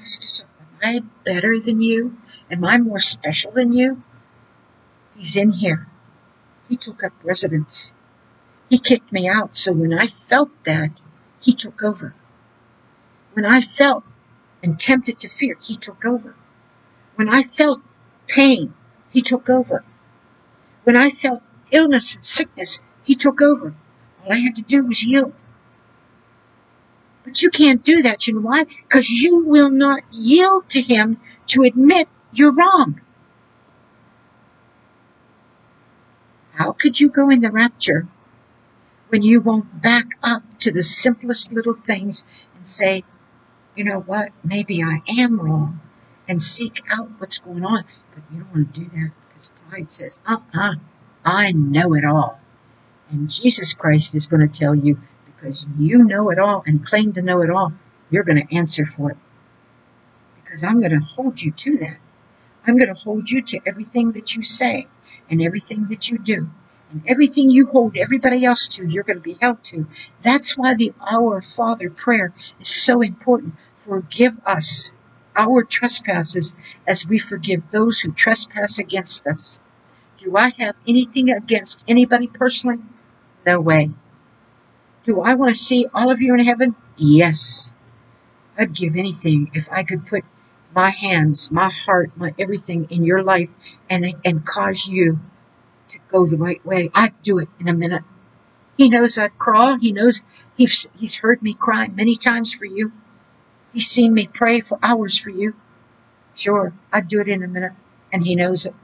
Ask 0.00 0.22
yourself, 0.22 0.50
am 0.58 0.78
I 0.82 1.02
better 1.24 1.60
than 1.60 1.82
you? 1.82 2.16
Am 2.50 2.64
I 2.64 2.78
more 2.78 2.98
special 2.98 3.52
than 3.52 3.74
you? 3.74 4.02
He's 5.16 5.36
in 5.36 5.50
here. 5.50 5.86
He 6.68 6.76
took 6.76 7.04
up 7.04 7.12
residence. 7.22 7.92
He 8.70 8.78
kicked 8.78 9.12
me 9.12 9.28
out, 9.28 9.54
so 9.54 9.72
when 9.72 9.92
I 9.92 10.06
felt 10.06 10.64
that, 10.64 10.98
he 11.40 11.52
took 11.54 11.82
over. 11.82 12.14
When 13.34 13.46
I 13.46 13.60
felt 13.60 14.04
and 14.62 14.78
tempted 14.78 15.18
to 15.20 15.28
fear, 15.28 15.56
he 15.62 15.76
took 15.76 16.04
over. 16.04 16.34
When 17.16 17.28
I 17.28 17.42
felt 17.42 17.80
pain, 18.26 18.74
he 19.10 19.22
took 19.22 19.48
over. 19.48 19.84
When 20.84 20.96
I 20.96 21.10
felt 21.10 21.42
illness 21.70 22.16
and 22.16 22.24
sickness, 22.24 22.82
he 23.04 23.14
took 23.14 23.40
over. 23.40 23.74
All 24.24 24.32
I 24.32 24.36
had 24.36 24.56
to 24.56 24.62
do 24.62 24.84
was 24.84 25.04
yield. 25.04 25.34
But 27.24 27.40
you 27.40 27.50
can't 27.50 27.84
do 27.84 28.02
that. 28.02 28.26
You 28.26 28.34
know 28.34 28.40
why? 28.40 28.64
Because 28.64 29.08
you 29.08 29.44
will 29.44 29.70
not 29.70 30.02
yield 30.10 30.68
to 30.70 30.82
him 30.82 31.18
to 31.48 31.62
admit 31.62 32.08
you're 32.32 32.54
wrong. 32.54 33.00
How 36.54 36.72
could 36.72 37.00
you 37.00 37.08
go 37.08 37.30
in 37.30 37.40
the 37.40 37.50
rapture 37.50 38.06
when 39.08 39.22
you 39.22 39.40
won't 39.40 39.80
back 39.80 40.06
up 40.22 40.42
to 40.60 40.70
the 40.70 40.82
simplest 40.82 41.52
little 41.52 41.74
things 41.74 42.24
and 42.56 42.66
say, 42.66 43.04
you 43.74 43.84
know 43.84 44.00
what, 44.00 44.30
maybe 44.44 44.82
I 44.82 44.98
am 45.18 45.40
wrong 45.40 45.80
and 46.28 46.42
seek 46.42 46.82
out 46.90 47.10
what's 47.18 47.38
going 47.38 47.64
on. 47.64 47.84
But 48.14 48.24
you 48.32 48.40
don't 48.40 48.54
want 48.54 48.74
to 48.74 48.80
do 48.80 48.86
that 48.86 49.10
because 49.28 49.50
pride 49.68 49.92
says, 49.92 50.20
uh-uh, 50.26 50.74
I 51.24 51.52
know 51.52 51.94
it 51.94 52.04
all. 52.04 52.40
And 53.10 53.30
Jesus 53.30 53.74
Christ 53.74 54.14
is 54.14 54.26
going 54.26 54.46
to 54.46 54.58
tell 54.58 54.74
you, 54.74 55.00
because 55.26 55.66
you 55.78 55.98
know 55.98 56.30
it 56.30 56.38
all 56.38 56.62
and 56.66 56.84
claim 56.84 57.12
to 57.14 57.22
know 57.22 57.42
it 57.42 57.50
all, 57.50 57.72
you're 58.10 58.24
going 58.24 58.46
to 58.46 58.54
answer 58.54 58.86
for 58.86 59.10
it. 59.10 59.18
Because 60.42 60.64
I'm 60.64 60.80
going 60.80 60.98
to 60.98 61.04
hold 61.04 61.40
you 61.40 61.52
to 61.52 61.76
that. 61.78 61.98
I'm 62.66 62.76
going 62.76 62.94
to 62.94 63.00
hold 63.00 63.30
you 63.30 63.42
to 63.42 63.60
everything 63.66 64.12
that 64.12 64.36
you 64.36 64.42
say 64.42 64.86
and 65.28 65.42
everything 65.42 65.86
that 65.86 66.08
you 66.10 66.18
do. 66.18 66.50
Everything 67.06 67.50
you 67.50 67.66
hold 67.66 67.96
everybody 67.96 68.44
else 68.44 68.68
to, 68.68 68.86
you're 68.86 69.04
going 69.04 69.18
to 69.18 69.22
be 69.22 69.38
held 69.40 69.62
to. 69.64 69.86
That's 70.22 70.56
why 70.56 70.74
the 70.74 70.92
Our 71.00 71.40
Father 71.40 71.90
prayer 71.90 72.32
is 72.60 72.68
so 72.68 73.00
important. 73.00 73.54
Forgive 73.74 74.38
us 74.46 74.92
our 75.34 75.62
trespasses 75.62 76.54
as 76.86 77.08
we 77.08 77.18
forgive 77.18 77.70
those 77.70 78.00
who 78.00 78.12
trespass 78.12 78.78
against 78.78 79.26
us. 79.26 79.60
Do 80.18 80.36
I 80.36 80.52
have 80.58 80.76
anything 80.86 81.30
against 81.30 81.84
anybody 81.88 82.26
personally? 82.26 82.78
No 83.46 83.60
way. 83.60 83.90
Do 85.04 85.20
I 85.20 85.34
want 85.34 85.54
to 85.54 85.60
see 85.60 85.86
all 85.92 86.10
of 86.10 86.20
you 86.20 86.34
in 86.34 86.44
heaven? 86.44 86.76
Yes. 86.96 87.72
I'd 88.56 88.74
give 88.74 88.96
anything 88.96 89.50
if 89.54 89.68
I 89.72 89.82
could 89.82 90.06
put 90.06 90.24
my 90.74 90.90
hands, 90.90 91.50
my 91.50 91.70
heart, 91.70 92.12
my 92.16 92.34
everything 92.38 92.86
in 92.90 93.04
your 93.04 93.22
life 93.22 93.50
and, 93.90 94.14
and 94.24 94.44
cause 94.46 94.86
you 94.86 95.18
to 95.92 95.98
go 96.10 96.26
the 96.26 96.36
right 96.38 96.64
way. 96.66 96.90
I'd 96.94 97.20
do 97.22 97.38
it 97.38 97.48
in 97.60 97.68
a 97.68 97.74
minute. 97.74 98.02
He 98.76 98.88
knows 98.88 99.18
I'd 99.18 99.38
crawl. 99.38 99.78
He 99.78 99.92
knows 99.92 100.22
he's, 100.56 100.88
he's 100.96 101.18
heard 101.18 101.42
me 101.42 101.54
cry 101.54 101.88
many 101.88 102.16
times 102.16 102.52
for 102.52 102.64
you. 102.64 102.92
He's 103.72 103.88
seen 103.88 104.14
me 104.14 104.26
pray 104.26 104.60
for 104.60 104.78
hours 104.82 105.18
for 105.18 105.30
you. 105.30 105.54
Sure, 106.34 106.72
I'd 106.92 107.08
do 107.08 107.20
it 107.20 107.28
in 107.28 107.42
a 107.42 107.48
minute. 107.48 107.72
And 108.12 108.26
he 108.26 108.36
knows 108.36 108.66
it. 108.66 108.74